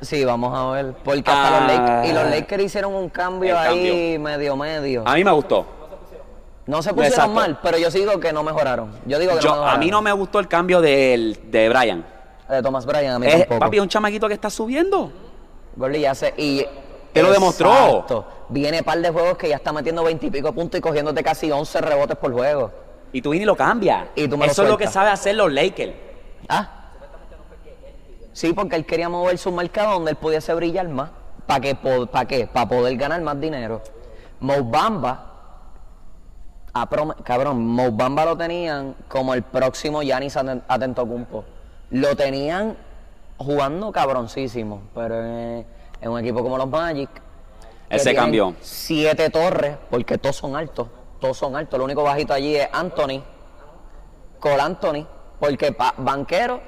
[0.00, 0.94] Sí, vamos a ver.
[1.04, 1.66] Porque hasta los Ah.
[1.68, 2.08] Lakers.
[2.10, 5.02] Y los Lakers hicieron un cambio El ahí medio medio.
[5.06, 5.66] A mí me gustó.
[6.70, 7.32] No se pusieron Exacto.
[7.34, 8.92] mal, pero yo digo que no mejoraron.
[9.04, 9.80] Yo digo que Yo- no a mejoraron.
[9.80, 12.06] mí no me gustó el cambio del- de Brian.
[12.48, 13.58] De Thomas Bryan, a mí Es, tampoco.
[13.58, 15.10] papi, es un chamaquito que está subiendo.
[15.76, 16.64] Gordy ya sé, y...
[17.12, 17.72] Te lo demostró.
[17.72, 18.24] Exacto.
[18.50, 21.50] Viene par de juegos que ya está metiendo 20 y pico puntos y cogiéndote casi
[21.50, 22.70] 11 rebotes por juego.
[23.12, 24.06] Y tú vienes y lo cambias.
[24.14, 25.92] Y tú me lo Eso es lo que sabe hacer los Lakers.
[26.48, 26.70] Ah.
[28.32, 31.10] Sí, porque él quería mover su mercado donde él pudiese brillar más.
[31.46, 31.74] ¿Para qué?
[31.74, 32.46] ¿Para qué?
[32.46, 33.82] Para poder ganar más dinero.
[34.38, 35.29] Mo Bamba, a
[36.88, 41.44] prom- cabrón, Mo Bamba lo tenían como el próximo Giannis Aten- Antetokounmpo.
[41.90, 42.76] Lo tenían
[43.36, 45.66] jugando cabroncísimo, pero en,
[46.00, 47.10] en un equipo como los Magic.
[47.12, 47.20] que
[47.94, 48.54] Él se tienen cambió.
[48.60, 50.88] Siete torres, porque todos son altos.
[51.20, 51.78] Todos son altos.
[51.78, 53.22] Lo único bajito allí es Anthony.
[54.38, 55.06] Cole Anthony,
[55.38, 56.60] porque pa- banquero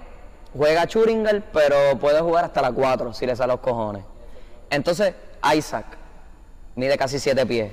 [0.56, 4.04] juega Churinger, pero puede jugar hasta la 4 si le sale los cojones.
[4.68, 5.14] Entonces,
[5.56, 5.86] Isaac,
[6.74, 7.72] mide casi 7 pies.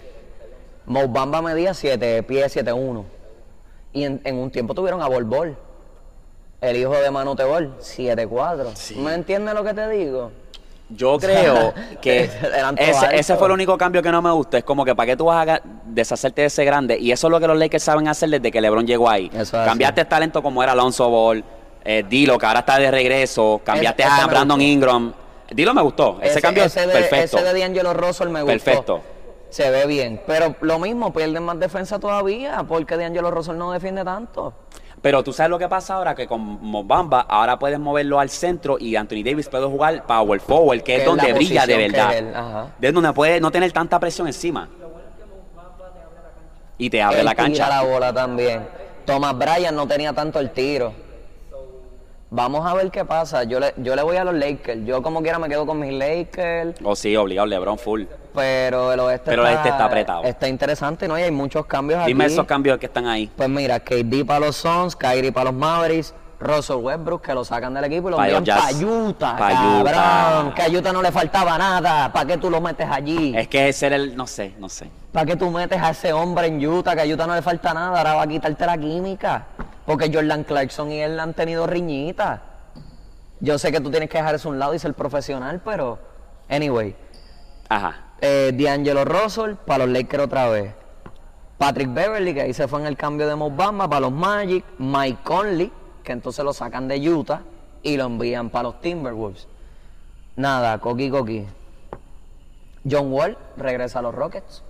[0.89, 3.03] Mo Bamba medía 7 pies, 7'1".
[3.93, 5.55] Y en, en un tiempo tuvieron a Bol Bol,
[6.61, 8.95] el hijo de Manute Bol, 7'4".
[8.97, 10.31] ¿Me entiendes lo que te digo?
[10.89, 12.27] Yo creo que
[13.11, 14.57] ese, fue el único cambio que no me gusta.
[14.57, 16.97] Es como que para qué tú vas a deshacerte de ese grande.
[16.97, 19.29] Y eso es lo que los Lakers saben hacer desde que LeBron llegó ahí.
[19.31, 19.51] Es.
[19.51, 21.43] Cambiaste el talento como era Alonso Ball,
[21.85, 23.61] eh, Dilo, que ahora está de regreso.
[23.63, 24.59] Cambiaste a Brandon.
[24.59, 25.13] Ingram.
[25.51, 26.17] Dilo me gustó.
[26.21, 27.37] Ese, cambio ese es de, perfecto.
[27.37, 28.57] Ese de D'Angelo Russell me gustó.
[28.57, 29.01] Perfecto.
[29.49, 30.21] Se ve bien.
[30.27, 34.53] Pero lo mismo, pierden más defensa todavía, porque D'Angelo Russell no defiende tanto.
[35.01, 38.77] Pero tú sabes lo que pasa ahora, que con Mobamba ahora puedes moverlo al centro
[38.77, 42.67] y Anthony Davis puede jugar power forward, que, Que es donde la brilla de verdad.
[42.77, 44.67] De donde puede no tener tanta presión encima.
[46.77, 47.69] Y te abre Él la tira cancha.
[47.69, 48.67] la bola también.
[49.05, 50.93] Thomas Bryan no tenía tanto el tiro.
[52.31, 53.43] Vamos a ver qué pasa.
[53.43, 54.85] Yo le, yo le voy a los Lakers.
[54.85, 56.79] Yo como quiera me quedo con mis Lakers.
[56.83, 58.03] O Oh, sí, obligado, LeBron full.
[58.35, 60.23] Pero el oeste, Pero el oeste está apretado.
[60.23, 61.17] Está interesante, ¿no?
[61.17, 62.33] Y hay muchos cambios Dime aquí.
[62.33, 63.31] esos cambios que están ahí.
[63.35, 67.73] Pues mira, KD para los Suns, Kyrie para los Mavericks, Russell Westbrook que lo sacan
[67.73, 69.81] del equipo y lo Pa' envían para Utah, Pa' cabrón.
[70.51, 70.53] Utah.
[70.55, 72.13] Que a Utah no le faltaba nada.
[72.13, 73.35] ¿Para qué tú lo metes allí?
[73.35, 74.89] Es que ese era el, no sé, no sé.
[75.11, 76.95] ¿Para qué tú metes a ese hombre en Utah?
[76.95, 77.97] Que a Utah no le falta nada.
[77.97, 79.47] Ahora va a quitarte la química.
[79.89, 82.41] Porque Jordan Clarkson y él han tenido riñitas.
[83.39, 85.97] Yo sé que tú tienes que dejar eso a un lado y ser profesional, pero...
[86.47, 86.95] Anyway.
[87.69, 88.13] Ajá.
[88.21, 90.75] Eh, D'Angelo Russell para los Lakers otra vez.
[91.57, 94.63] Patrick Beverly, que ahí se fue en el cambio de Mobamba para los Magic.
[94.77, 95.71] Mike Conley,
[96.03, 97.41] que entonces lo sacan de Utah
[97.81, 99.47] y lo envían para los Timberwolves.
[100.35, 101.47] Nada, Coqui Coqui.
[102.87, 104.61] John Wall regresa a los Rockets.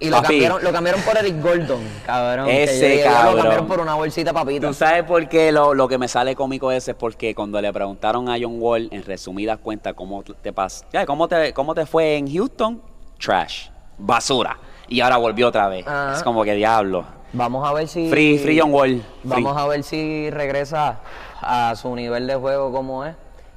[0.00, 0.28] Y lo Papi.
[0.34, 2.46] cambiaron, lo cambiaron por Eric Gordon, cabrón.
[2.46, 3.30] que Ese yo dije, "Ya cabrón".
[3.36, 4.66] Lo cambiaron por una bolsita papita.
[4.68, 7.72] Tú sabes por qué lo, lo que me sale cómico ese es porque cuando le
[7.72, 11.84] preguntaron a John Wall, en resumidas cuentas, cómo te pas ya, cómo te, cómo te
[11.84, 12.80] fue en Houston,
[13.18, 14.56] trash, basura.
[14.86, 15.86] Y ahora volvió otra vez.
[15.86, 16.14] Ajá.
[16.14, 17.04] Es como que diablo.
[17.32, 18.08] Vamos a ver si.
[18.08, 19.02] Free, free John Wall.
[19.02, 19.04] free.
[19.24, 21.00] Vamos a ver si regresa
[21.42, 23.14] a su nivel de juego como es,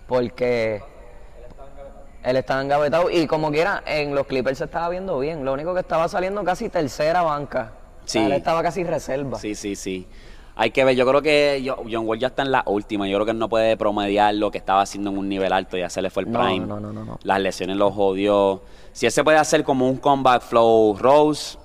[0.07, 0.84] porque
[2.24, 5.44] él estaba engavetado y como quiera, en los Clippers se estaba viendo bien.
[5.46, 7.74] Lo único que estaba saliendo casi tercera banca.
[8.04, 8.26] O sea, Sí.
[8.28, 9.38] él estaba casi reserva.
[9.40, 10.08] Sí, sí, sí.
[10.56, 13.08] Hay que ver, yo creo que John Wall ya está en la última.
[13.08, 15.78] Yo creo que él no puede promediar lo que estaba haciendo en un nivel alto.
[15.78, 16.60] Ya se le fue el prime.
[16.66, 17.20] no, no, no, no.
[17.24, 18.62] Las lesiones lo jodió.
[18.92, 21.58] Si él se puede hacer como un comeback flow Rose,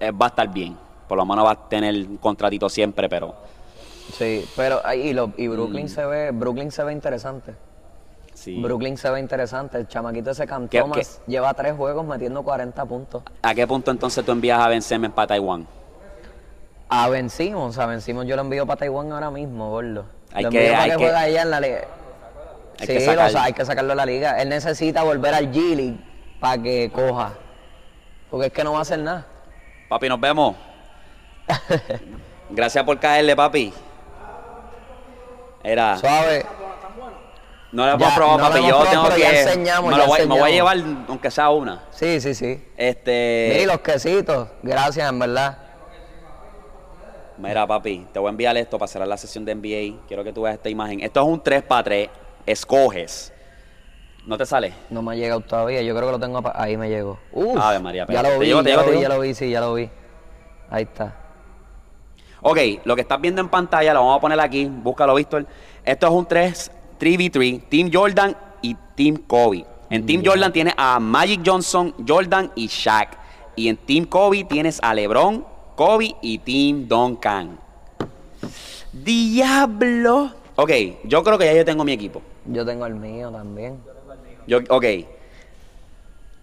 [0.00, 0.76] eh, va a estar bien.
[1.06, 3.34] Por lo menos va a tener un contratito siempre, pero
[4.12, 5.52] Sí, pero y, lo- y Mm.
[5.52, 7.54] Brooklyn se ve, Brooklyn se ve interesante.
[8.34, 8.60] Sí.
[8.60, 9.78] Brooklyn se ve interesante.
[9.78, 13.22] El chamaquito ese Cam ¿Qué- Thomas lleva tres juegos metiendo 40 puntos.
[13.42, 15.66] ¿A qué punto entonces tú envías a Ben Simmons para Taiwán?
[16.88, 20.04] A Ben Simmons, a Ben Simmons yo lo envío para Taiwán ahora mismo, gordo.
[20.32, 21.80] Hay lo que- envío para hay que, que- juegue allá en la liga.
[22.80, 23.30] Hay sí, que lo sacarlo.
[23.30, 24.40] sa- hay que sacarlo de la liga.
[24.42, 25.98] Él necesita volver al G League
[26.40, 27.32] para que coja.
[28.30, 29.26] Porque es que no va a hacer nada.
[29.88, 30.56] Papi, nos vemos.
[32.50, 33.72] Gracias por caerle, papi.
[35.62, 35.98] Era.
[35.98, 36.46] Suave.
[37.72, 38.60] No lo hemos probado, no papi.
[38.60, 39.40] Yo probado, tengo que.
[39.40, 41.84] enseñamos, me, lo voy, me voy a llevar, aunque sea una.
[41.90, 42.64] Sí, sí, sí.
[42.76, 43.60] Este.
[43.62, 44.48] Y los quesitos.
[44.62, 45.58] Gracias, en verdad.
[47.38, 50.06] Mira, papi, te voy a enviar esto para cerrar la sesión de NBA.
[50.06, 51.00] Quiero que tú veas esta imagen.
[51.00, 52.10] Esto es un 3 para 3.
[52.44, 53.32] Escoges.
[54.26, 54.74] ¿No te sale?
[54.90, 55.80] No me ha llegado todavía.
[55.80, 56.42] Yo creo que lo tengo.
[56.54, 57.18] Ahí me llegó.
[57.32, 59.60] Uf, Ave María, ya lo ¿Te vi, ya lo vi, ya lo vi, sí, ya
[59.60, 59.88] lo vi.
[60.70, 61.16] Ahí está.
[62.42, 64.66] Ok, lo que estás viendo en pantalla lo vamos a poner aquí.
[64.66, 65.46] Búscalo, Víctor.
[65.84, 67.62] Esto es un 3, 3v3.
[67.68, 69.64] Team Jordan y Team Kobe.
[69.90, 73.18] En Team Jordan tienes a Magic Johnson, Jordan y Shaq.
[73.56, 75.44] Y en Team Kobe tienes a LeBron,
[75.74, 77.58] Kobe y Team Duncan.
[78.92, 80.30] ¡Diablo!
[80.54, 80.70] Ok,
[81.04, 82.22] yo creo que ya yo tengo mi equipo.
[82.46, 83.78] Yo tengo el mío también.
[84.46, 84.84] Yo, ok.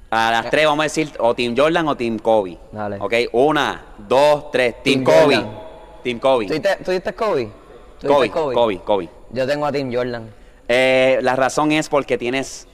[0.10, 2.58] A las tres vamos a decir o Team Jordan o Team Kobe.
[2.72, 2.98] Dale.
[3.00, 4.76] Ok, una, dos, tres.
[4.84, 5.36] Team, Team Kobe.
[5.36, 5.60] Jordan.
[6.04, 6.46] Team Kobe.
[6.48, 7.52] ¿Tú Kobe?
[8.00, 9.10] ¿Tú Kobe, diste Kobe, Kobe.
[9.32, 10.30] Yo tengo a Team Jordan.
[10.68, 12.68] Eh, la razón es porque tienes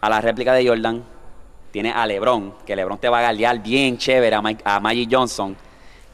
[0.00, 1.04] a la réplica de Jordan,
[1.72, 5.08] tienes a LeBron, que LeBron te va a galear bien chévere a, Mike- a Magic
[5.10, 5.56] Johnson,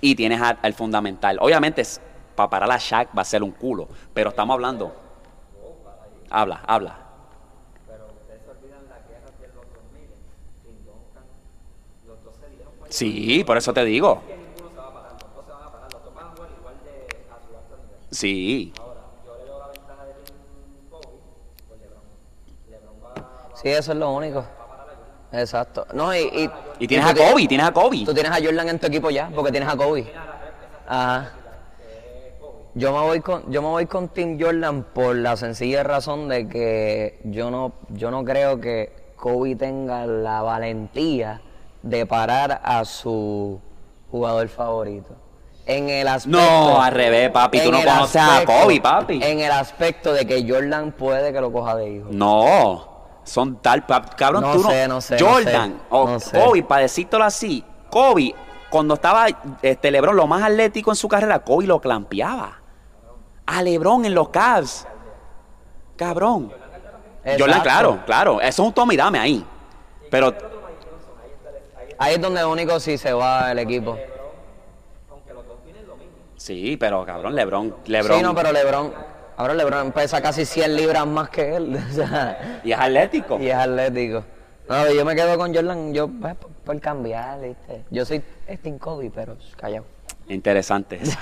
[0.01, 1.39] y tienes al fundamental.
[1.41, 1.83] Obviamente,
[2.35, 4.95] para parar a Shaq va a ser un culo, pero estamos hablando.
[6.31, 6.99] Habla, habla.
[12.89, 14.23] Sí, por eso te digo.
[18.11, 18.73] Sí.
[23.63, 24.45] Sí, eso es lo único.
[25.33, 25.87] Exacto.
[25.95, 28.05] No, y, y, Y tienes a Kobe, tienes a Kobe.
[28.05, 30.13] Tú tienes a Jordan en tu equipo ya, porque tienes a Kobe.
[30.87, 31.33] Ajá.
[32.75, 36.49] Yo me voy con, yo me voy con Team Jordan por la sencilla razón de
[36.49, 41.43] que yo no, yo no creo que Kobe tenga la valentía
[41.83, 43.61] de parar a su
[44.11, 45.15] jugador favorito.
[45.67, 46.39] En el aspecto.
[46.39, 47.61] No, al revés, papi.
[47.61, 49.21] Tú no conoces a Kobe, papi.
[49.23, 52.09] En el aspecto de que Jordan puede que lo coja de hijo.
[52.11, 52.92] No,
[53.25, 53.85] son tal,
[54.17, 54.71] cabrón, No tú no.
[54.71, 56.39] sé, no sé, Jordan o sé.
[56.39, 58.35] Kobe, para decírtelo así, Kobe,
[58.71, 59.27] cuando estaba
[59.63, 62.61] este LeBron lo más atlético en su carrera, Kobe lo clampeaba.
[63.47, 64.87] A LeBron en los Cavs.
[65.97, 66.53] Cabrón.
[67.39, 68.41] Jordan, claro, claro.
[68.41, 69.47] Eso es un tome y dame ahí.
[70.11, 70.35] Pero
[71.99, 73.97] Ahí es donde único sí se va el equipo.
[76.37, 78.93] sí, pero cabrón, LeBron, LeBron Sí, no, pero LeBron.
[79.37, 81.77] Ahora LeBron pesa casi 100 libras más que él.
[81.91, 83.39] o sea, y es atlético.
[83.41, 84.25] y es atlético.
[84.69, 87.85] No, yo me quedo con Jordan, yo pues, por, por cambiar, ¿viste?
[87.91, 89.85] Yo soy Steve Kobe, pero callado.
[90.29, 90.99] Interesante.
[91.03, 91.19] esa.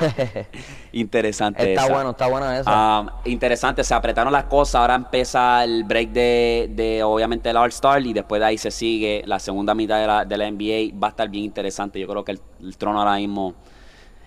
[0.93, 1.71] Interesante.
[1.71, 1.93] Está esa.
[1.93, 2.65] bueno, está bueno eso.
[2.67, 4.77] Ah, interesante, se apretaron las cosas.
[4.77, 9.23] Ahora empieza el break de, de obviamente el All-Star y después de ahí se sigue
[9.27, 10.99] la segunda mitad de la, de la NBA.
[11.01, 11.99] Va a estar bien interesante.
[11.99, 13.55] Yo creo que el, el trono ahora mismo.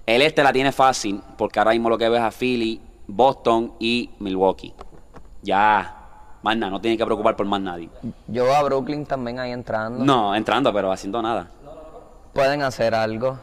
[0.06, 4.10] El este la tiene fácil porque ahora mismo lo que ves a Philly, Boston y
[4.20, 4.74] Milwaukee.
[5.42, 5.96] Ya,
[6.42, 7.90] más nada, no tiene que preocupar por más nadie.
[8.28, 10.04] Yo veo a Brooklyn también ahí entrando.
[10.04, 11.50] No, entrando, pero haciendo nada.
[12.34, 13.38] Pueden hacer algo.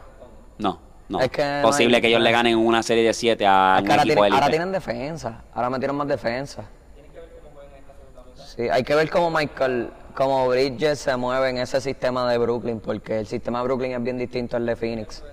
[0.57, 1.19] No, no.
[1.21, 3.81] Es que no Posible hay- que ellos le ganen una serie de siete a Es
[3.81, 4.57] un que ahora, equipo tienen, ahora élite.
[4.57, 5.41] tienen defensa.
[5.53, 6.63] Ahora metieron más defensa.
[8.55, 12.79] Sí, hay que ver cómo Michael, cómo Bridges se mueve en ese sistema de Brooklyn,
[12.81, 15.23] porque el sistema de Brooklyn es bien distinto al de Phoenix.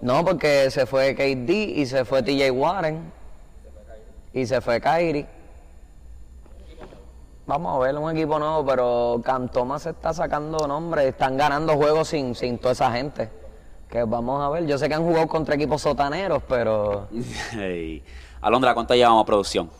[0.00, 3.12] No, porque se fue KD y se fue TJ Warren
[4.32, 5.26] y se fue Kyrie.
[7.46, 12.08] Vamos a ver un equipo nuevo, pero Cantoma se está sacando nombre, están ganando juegos
[12.08, 13.30] sin, sin toda esa gente.
[13.88, 17.08] Que vamos a ver, yo sé que han jugado contra equipos sotaneros, pero
[17.52, 18.02] Hey.
[18.42, 19.70] Alondra, ¿cuánto llevamos a producción?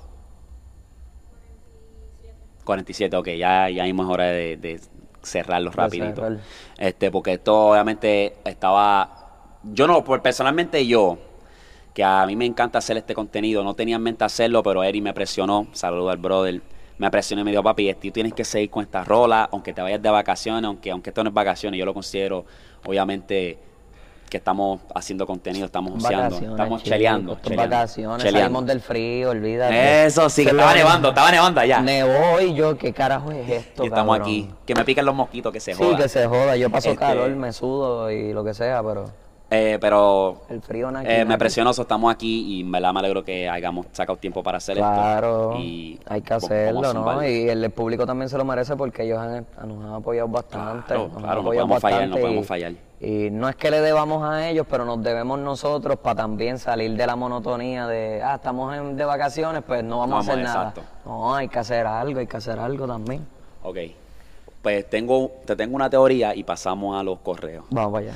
[2.65, 4.81] 47, ok, ya, ya mismo es hora de, de
[5.23, 6.23] cerrarlo rapidito.
[6.23, 6.39] cerrar.
[6.79, 9.18] Este, porque esto obviamente estaba,
[9.63, 11.19] yo no, por personalmente yo,
[11.95, 15.01] que a mí me encanta hacer este contenido, no tenía en mente hacerlo, pero Eri
[15.01, 16.61] me presionó, saludo al brother,
[16.99, 19.83] me presionó y me dijo, papi, tú tienes que seguir con esta rola, aunque te
[19.83, 22.45] vayas de vacaciones, aunque, aunque esto no es vacaciones, yo lo considero,
[22.85, 23.59] obviamente,
[24.29, 27.39] que estamos haciendo contenido, estamos oceando, estamos cheleando.
[27.57, 28.41] vacaciones, cheleando.
[28.41, 30.05] salimos del frío, olvídate.
[30.07, 31.81] Eso sí, que estaba nevando, estaba nevando allá.
[31.81, 33.85] Nevó y yo, ¿qué carajo es esto?
[33.85, 34.23] y estamos cabrón?
[34.29, 34.51] aquí.
[34.67, 35.97] Que me piquen los mosquitos, que se Sí, joda.
[35.97, 36.57] que se joda.
[36.57, 39.11] Yo paso Este, calor, me sudo y lo que sea, pero
[39.51, 42.99] Eh, pero el frío no eh, me presionó, so estamos aquí y en verdad me
[42.99, 45.63] alegro que hayamos sacado tiempo para hacer Claro, esto.
[45.63, 47.27] Y hay que hacerlo, ¿no?
[47.27, 50.89] Y el público también se lo merece porque ellos han, nos han apoyado bastante.
[50.89, 52.73] Claro, nos han claro, no podemos fallar, no podemos fallar.
[53.01, 56.95] Y no es que le debamos a ellos, pero nos debemos nosotros para también salir
[56.95, 60.45] de la monotonía de, ah, estamos en- de vacaciones, pues no vamos, Vamos, a hacer
[60.45, 60.75] nada.
[61.07, 63.25] No, hay que hacer algo, hay que hacer algo también.
[63.63, 63.79] Ok.
[64.61, 67.65] Pues tengo, te tengo una teoría y pasamos a los correos.
[67.71, 68.13] Vamos allá.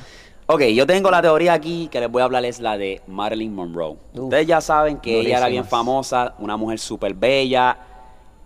[0.52, 3.54] Ok, yo tengo la teoría aquí que les voy a hablar es la de Marilyn
[3.54, 3.96] Monroe.
[4.12, 7.78] Uf, Ustedes ya saben que ella era bien famosa, una mujer súper bella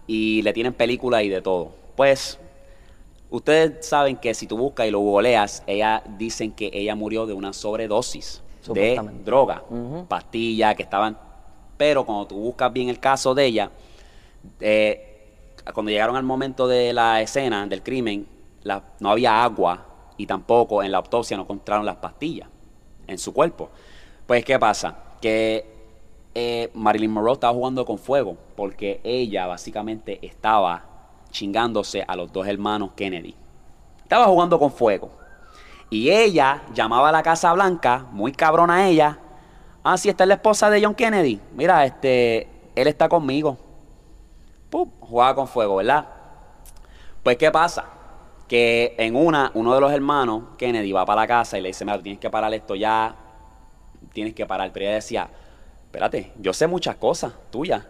[0.07, 1.71] y le tienen películas y de todo.
[1.97, 2.39] Pues
[3.31, 7.33] ustedes saben que si tú buscas y lo googleas, ella dicen que ella murió de
[7.33, 8.43] una sobredosis
[8.75, 8.95] de
[9.25, 9.63] droga,
[10.09, 11.19] pastillas que estaban...
[11.77, 13.71] Pero cuando tú buscas bien el caso de ella,
[14.61, 15.35] eh,
[15.75, 18.27] cuando llegaron al momento de la escena del crimen,
[18.63, 19.85] la- no había agua
[20.17, 22.49] y tampoco en la autopsia no encontraron las pastillas
[23.07, 23.71] en su cuerpo.
[24.27, 24.97] Pues, ¿qué pasa?
[25.21, 25.77] Que
[26.35, 30.85] eh, Marilyn Monroe estaba jugando con fuego porque ella básicamente estaba
[31.31, 33.35] chingándose a los dos hermanos Kennedy.
[34.03, 35.11] Estaba jugando con fuego.
[35.89, 39.19] Y ella llamaba a la Casa Blanca, muy cabrona ella.
[39.85, 41.41] Ah, sí, esta es la esposa de John Kennedy.
[41.55, 43.57] Mira, este, él está conmigo.
[44.69, 46.09] Pum, jugaba con fuego, ¿verdad?
[47.23, 47.96] Pues, ¿qué pasa?
[48.49, 51.85] Que en una, uno de los hermanos, Kennedy, va para la casa y le dice,
[51.85, 53.15] mira, tienes que parar esto ya,
[54.13, 54.71] tienes que parar.
[54.73, 55.29] Pero ella decía,
[55.87, 57.83] espérate, yo sé muchas cosas tuyas.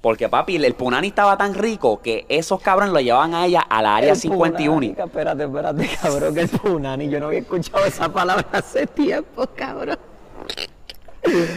[0.00, 3.82] Porque, papi, el punani estaba tan rico que esos cabrones lo llevaban a ella a
[3.82, 4.74] la área El 51.
[4.74, 7.08] punani, Espérate, espérate, cabrón, que el punani.
[7.08, 9.98] Yo no había escuchado esa palabra hace tiempo, cabrón.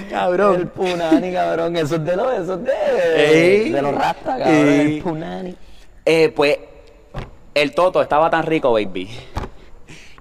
[0.10, 0.56] Cabrón.
[0.56, 1.76] El punani, cabrón.
[1.76, 4.70] Eso es de los, eso es de, de los rastas, cabrón.
[4.70, 4.96] Ey.
[4.98, 5.56] El punani.
[6.04, 6.58] Eh, pues
[7.54, 9.10] el Toto estaba tan rico, baby,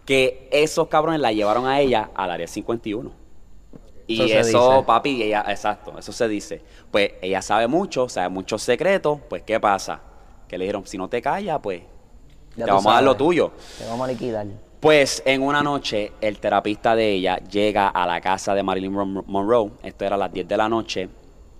[0.04, 3.12] que esos cabrones la llevaron a ella al área 51.
[4.06, 4.84] Y Eso eso, dice.
[4.86, 6.62] papi, ella, exacto, eso se dice.
[6.90, 10.00] Pues ella sabe mucho, sabe muchos secretos, pues ¿qué pasa?
[10.48, 11.82] Que le dijeron, si no te callas, pues
[12.56, 13.52] Ya te vamos a dar lo tuyo.
[13.78, 14.46] Te vamos a liquidar.
[14.80, 19.24] Pues en una noche el terapista de ella llega a la casa de Marilyn Mon-
[19.28, 21.08] Monroe, esto era a las 10 de la noche,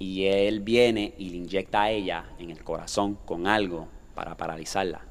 [0.01, 5.03] y él viene y le inyecta a ella en el corazón con algo para paralizarla.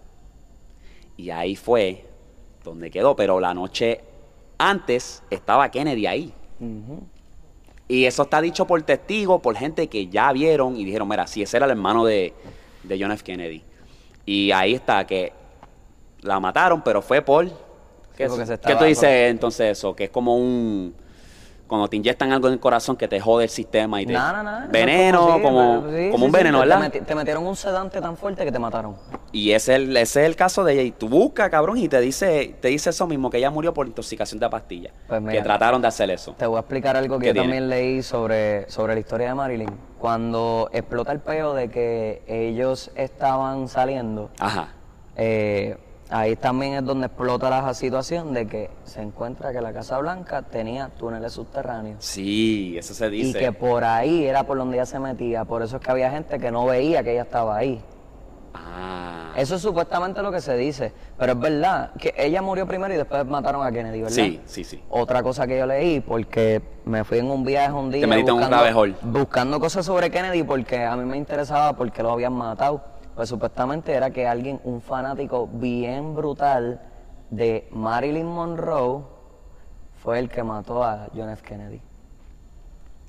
[1.20, 2.06] Y ahí fue
[2.64, 4.00] donde quedó, pero la noche
[4.58, 6.34] antes estaba Kennedy ahí.
[7.90, 11.42] Y eso está dicho por testigos, por gente que ya vieron y dijeron, mira, sí,
[11.42, 12.34] ese era el hermano de,
[12.84, 13.22] de John F.
[13.24, 13.64] Kennedy.
[14.26, 15.34] Y ahí está, que
[16.22, 17.50] la mataron, pero fue por...
[18.16, 19.94] ¿Qué, porque se ¿qué estaba- tú dices entonces eso?
[19.94, 20.96] Que es como un...
[21.70, 24.14] Cuando te inyectan algo en el corazón que te jode el sistema y te...
[24.14, 24.58] Nada, nada.
[24.58, 26.90] eso es Veneno, sí, como, pero- sí, como sí, un veneno, ¿verdad?
[26.92, 28.96] Te, meti- te metieron un sedante tan fuerte que te mataron.
[29.32, 30.82] Y ese es, el, ese es el caso de ella.
[30.82, 33.86] Y tú buscas, cabrón, y te dice, te dice eso mismo, que ella murió por
[33.86, 34.94] intoxicación de pastillas.
[35.08, 36.34] Pues que trataron de hacer eso.
[36.40, 37.48] Te voy a explicar algo que ¿Qué yo tiene?
[37.50, 39.70] también leí sobre, sobre la historia de Marilyn.
[40.00, 44.70] Cuando explota el peo de que ellos estaban saliendo, Ajá.
[45.18, 45.78] eh,
[46.10, 50.42] ahí también es donde explota la situación de que se encuentra que la Casa Blanca
[50.42, 52.04] tenía túneles subterráneos.
[52.04, 53.40] Sí, eso se Y dice.
[53.40, 55.46] que por ahí era por donde ella se metía.
[55.46, 57.82] Por eso es que había gente que no veía que ella estaba ahí.
[58.54, 59.32] Ah.
[59.36, 60.92] Eso es supuestamente lo que se dice.
[61.18, 64.16] Pero es verdad que ella murió primero y después mataron a Kennedy, ¿verdad?
[64.16, 64.84] Sí, sí, sí.
[64.90, 68.06] Otra cosa que yo leí, porque me fui en un viaje un día.
[68.08, 68.96] un rabbit hole.
[69.04, 72.82] buscando cosas sobre Kennedy porque a mí me interesaba porque lo habían matado.
[73.20, 76.80] Pues supuestamente era que alguien, un fanático bien brutal
[77.30, 79.04] de Marilyn Monroe,
[80.02, 81.44] fue el que mató a John F.
[81.46, 81.82] Kennedy.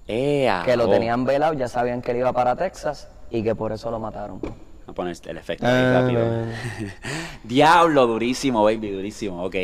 [0.08, 0.90] Ea, Que lo oh.
[0.90, 4.40] tenían velado, ya sabían que él iba para Texas y que por eso lo mataron.
[4.88, 6.24] A poner el efecto ahí rápido.
[7.44, 9.44] Diablo, durísimo, baby, durísimo.
[9.44, 9.54] Ok.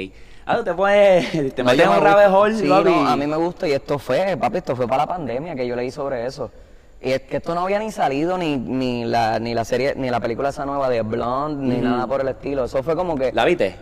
[0.47, 1.55] Ah, te puedes.
[1.57, 2.77] Te No, metes un rabbit hole, sí, no,
[3.09, 5.75] a mí me gusta y esto fue, papi, esto fue para la pandemia que yo
[5.75, 6.53] leí sobre eso.
[7.01, 10.09] Y es que esto no había ni salido ni, ni la ni la serie ni
[10.11, 12.65] la película esa nueva de Blonde ni nada por el estilo.
[12.65, 13.77] Eso fue como que ¿La viste?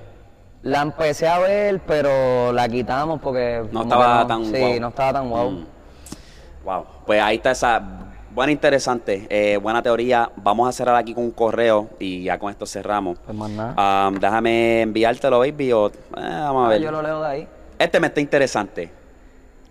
[0.62, 4.80] la empecé a ver, pero la quitamos porque No estaba que tan sí, guau.
[4.80, 5.50] no estaba tan guau.
[5.50, 5.66] Mm.
[6.64, 6.84] Wow.
[7.06, 7.82] Pues ahí está esa
[8.34, 10.30] buena interesante, eh, buena teoría.
[10.36, 13.18] Vamos a cerrar aquí con un correo y ya con esto cerramos.
[13.24, 13.74] Pues más nada.
[13.76, 16.80] Ah, déjame enviártelo, baby, o eh, vamos a Ah, ver.
[16.82, 17.48] yo lo leo de ahí.
[17.78, 18.90] Este me está interesante.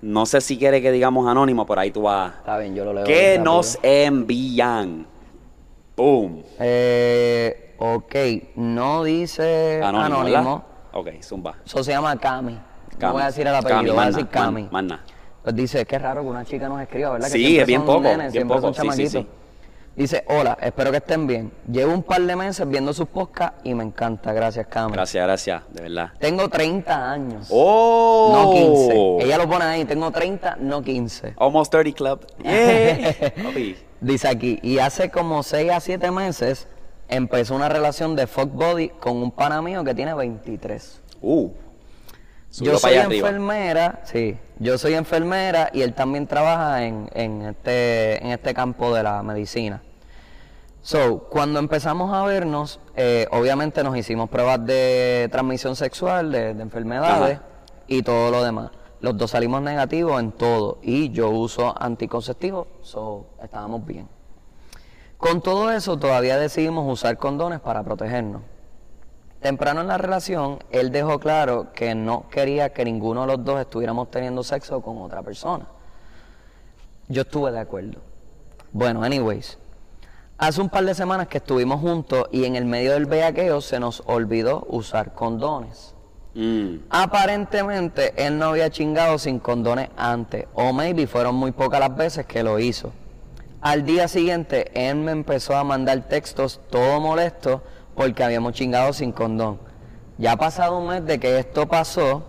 [0.04, 2.34] No sé si quiere que digamos anónimo, por ahí tú vas.
[2.40, 3.06] Está bien, yo lo leo.
[3.06, 5.08] ¿Qué nos envían?
[5.96, 6.44] Boom.
[6.60, 8.16] Eh, ok,
[8.58, 10.20] no dice Anónimo.
[10.20, 10.66] anónimo.
[10.92, 11.56] Ok, zumba.
[11.66, 12.52] Eso se llama Cami.
[12.52, 13.14] No Cami.
[13.14, 14.62] voy a decir el apellido, voy a Cami, decir manna, Cami.
[14.64, 15.04] man- manna.
[15.42, 17.28] Pues dice, qué raro que una chica nos escriba, ¿verdad?
[17.28, 19.28] Que Sí, es bien poco, nenes, bien poco, sí, sí, sí.
[19.96, 21.52] Dice, hola, espero que estén bien.
[21.72, 24.34] Llevo un par de meses viendo sus podcasts y me encanta.
[24.34, 24.94] Gracias, Cami.
[24.94, 26.12] Gracias, gracias, de verdad.
[26.20, 27.48] Tengo 30 años.
[27.52, 28.32] ¡Oh!
[28.34, 29.26] No 15.
[29.26, 31.36] Ella lo pone ahí, tengo 30, no 15.
[31.38, 32.26] Almost 30 Club.
[32.44, 33.14] Yeah.
[34.02, 36.68] Dice aquí, y hace como 6 a 7 meses
[37.08, 41.02] empezó una relación de fuck body con un pana mío que tiene 23.
[41.22, 41.52] Uh.
[42.60, 43.30] Yo soy arriba.
[43.30, 48.94] enfermera, sí, yo soy enfermera y él también trabaja en, en este, en este campo
[48.94, 49.82] de la medicina.
[50.82, 56.62] So, cuando empezamos a vernos, eh, obviamente nos hicimos pruebas de transmisión sexual, de, de
[56.62, 57.46] enfermedades Ajá.
[57.88, 58.70] y todo lo demás.
[59.00, 64.08] Los dos salimos negativos en todo y yo uso anticonceptivos, so estábamos bien.
[65.18, 68.42] Con todo eso todavía decidimos usar condones para protegernos.
[69.44, 73.60] Temprano en la relación, él dejó claro que no quería que ninguno de los dos
[73.60, 75.68] estuviéramos teniendo sexo con otra persona.
[77.10, 78.00] Yo estuve de acuerdo.
[78.72, 79.58] Bueno, anyways,
[80.38, 83.82] hace un par de semanas que estuvimos juntos y en el medio del bellaqueo se
[83.82, 85.94] nos olvidó usar condones.
[86.36, 86.76] Mm.
[86.90, 92.26] Aparentemente él no había chingado sin condones antes, o maybe fueron muy pocas las veces
[92.26, 92.94] que lo hizo.
[93.60, 97.62] Al día siguiente él me empezó a mandar textos todo molesto
[97.96, 99.60] porque habíamos chingado sin condón.
[100.18, 102.24] Ya ha pasado un mes de que esto pasó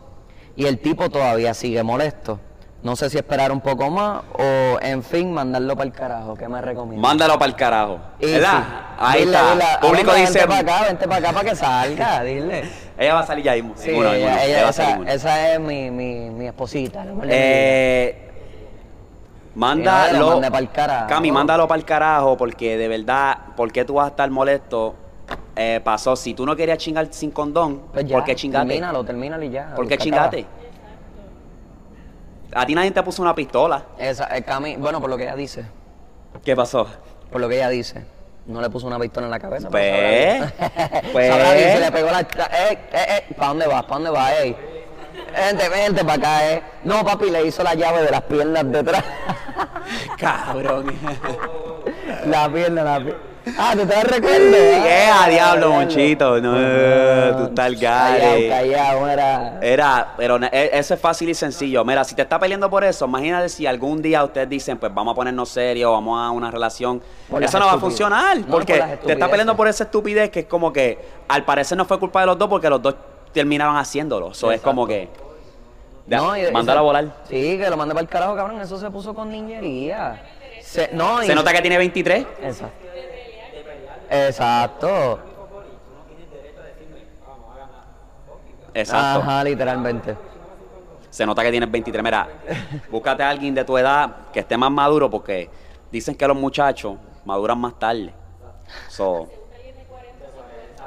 [0.57, 2.41] y el tipo todavía sigue molesto.
[2.83, 6.35] No sé si esperar un poco más o en fin mandarlo para el carajo.
[6.35, 7.01] ¿Qué me recomiendas?
[7.09, 7.99] Mándalo para el carajo.
[8.21, 8.59] Y ¿Verdad?
[8.59, 9.53] sí, Ahí dile, está.
[9.53, 10.33] dile, Público "Hombre, dice.
[10.41, 12.65] Vente para acá, vente para acá para que salga, dile.
[12.99, 13.73] Ella va a salir ya mismo.
[13.77, 14.13] Sí, ella- uno.
[14.13, 17.05] ella- Ella va a salir esa, es mi, mi, mi esposita.
[17.05, 17.23] ¿no?
[17.25, 18.31] Eh,
[19.55, 20.19] mándalo.
[20.19, 21.07] no, mande pa'l carajo.
[21.09, 24.95] Cami, mándalo para el carajo porque de verdad, ¿por qué tú vas a estar molesto?
[25.57, 28.67] Eh, pasó, si tú no querías chingar sin condón, Pues ya, ¿por qué chingate?
[28.67, 29.75] Termínalo, termínalo y ya.
[29.75, 30.47] ¿Por qué se chingate?
[32.53, 33.85] A ti nadie te puso una pistola.
[33.99, 35.65] Esa, eh, Cami, bueno, por lo que ella dice.
[36.45, 36.87] ¿Qué pasó?
[37.31, 38.05] Por lo que ella dice.
[38.47, 39.71] No le puso una pistola en la cabeza.
[39.71, 40.43] Pues,
[41.13, 41.31] pues.
[41.31, 42.21] Sabrá si le pegó la.
[42.21, 42.27] Eh,
[42.71, 43.83] eh, eh, ¿Para dónde vas?
[43.85, 44.57] ¿Para dónde vas, ey?
[45.33, 46.63] Vente, vente para acá, eh.
[46.85, 49.05] No, papi, le hizo la llave de las piernas detrás.
[50.19, 50.87] Cabrón.
[52.27, 53.34] la pierna, la pierna.
[53.59, 54.83] Ah, ¿tú te recuerdas?
[54.85, 55.05] ¿Qué?
[55.13, 56.41] Ah, a diablo, monchito.
[56.41, 59.59] No, No, tú estás al Callado, callado, era.
[59.61, 61.85] Era, pero e- eso es fácil y sencillo.
[61.85, 65.13] Mira, si te está peleando por eso, imagínate si algún día ustedes dicen, pues vamos
[65.13, 67.03] a ponernos serios, vamos a una relación.
[67.29, 70.31] Por eso no va a funcionar, No, porque por te está peleando por esa estupidez
[70.31, 72.95] que es como que al parecer no fue culpa de los dos porque los dos
[73.33, 74.31] terminaron haciéndolo.
[74.33, 75.09] Eso es como que.
[76.07, 77.05] No, y- mándalo a volar.
[77.29, 78.61] Sí, que lo mande para el carajo, cabrón.
[78.61, 80.23] Eso se puso con niñería.
[80.63, 82.27] Se, no, y- Se nota que tiene 23.
[82.43, 82.84] Exacto.
[84.11, 85.19] Exacto.
[88.75, 89.21] Exacto.
[89.21, 90.17] Ajá, literalmente.
[91.11, 92.03] Se nota que tienes 23.
[92.03, 92.29] Mira,
[92.91, 95.49] búscate a alguien de tu edad que esté más maduro porque
[95.93, 98.13] dicen que los muchachos maduran más tarde.
[98.89, 99.29] So,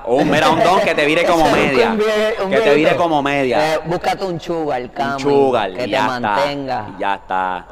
[0.10, 1.92] Oh, mira, un don que te vire como media.
[1.92, 3.76] Un vie- un Que te vire como media.
[3.76, 6.20] Eh, búscate un sugar, Un Cami, sugar, que te ya está.
[6.20, 6.96] mantenga.
[6.98, 7.68] Ya está.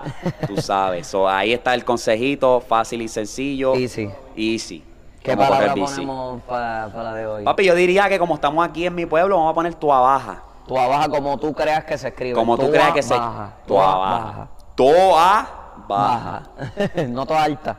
[0.45, 1.07] Tú sabes.
[1.07, 3.75] So, ahí está el consejito, fácil y sencillo.
[3.75, 4.09] Easy.
[4.35, 4.83] Easy.
[5.26, 7.43] ¿Qué palabra ponemos para la de hoy?
[7.43, 10.43] Papi, yo diría que como estamos aquí en mi pueblo, vamos a poner tu baja.
[10.67, 12.36] Tu baja como tú creas que se escribe.
[12.36, 13.15] Como tú creas que se.
[13.15, 13.53] baja.
[13.65, 14.47] Tu baja.
[14.76, 15.47] Toa
[15.88, 16.43] baja.
[16.57, 17.05] Baja.
[17.09, 17.78] no toda alta.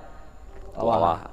[0.74, 1.30] Toa baja.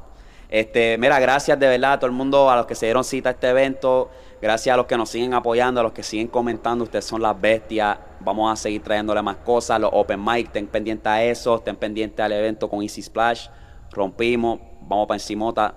[0.49, 3.29] Este, mira, gracias de verdad a todo el mundo, a los que se dieron cita
[3.29, 4.11] a este evento.
[4.39, 6.83] Gracias a los que nos siguen apoyando, a los que siguen comentando.
[6.83, 7.97] Ustedes son las bestias.
[8.19, 9.79] Vamos a seguir trayéndole más cosas.
[9.79, 11.55] Los open mic, estén pendientes a eso.
[11.55, 13.47] Estén pendientes al evento con Easy Splash.
[13.91, 14.59] Rompimos.
[14.81, 15.75] Vamos para encimota.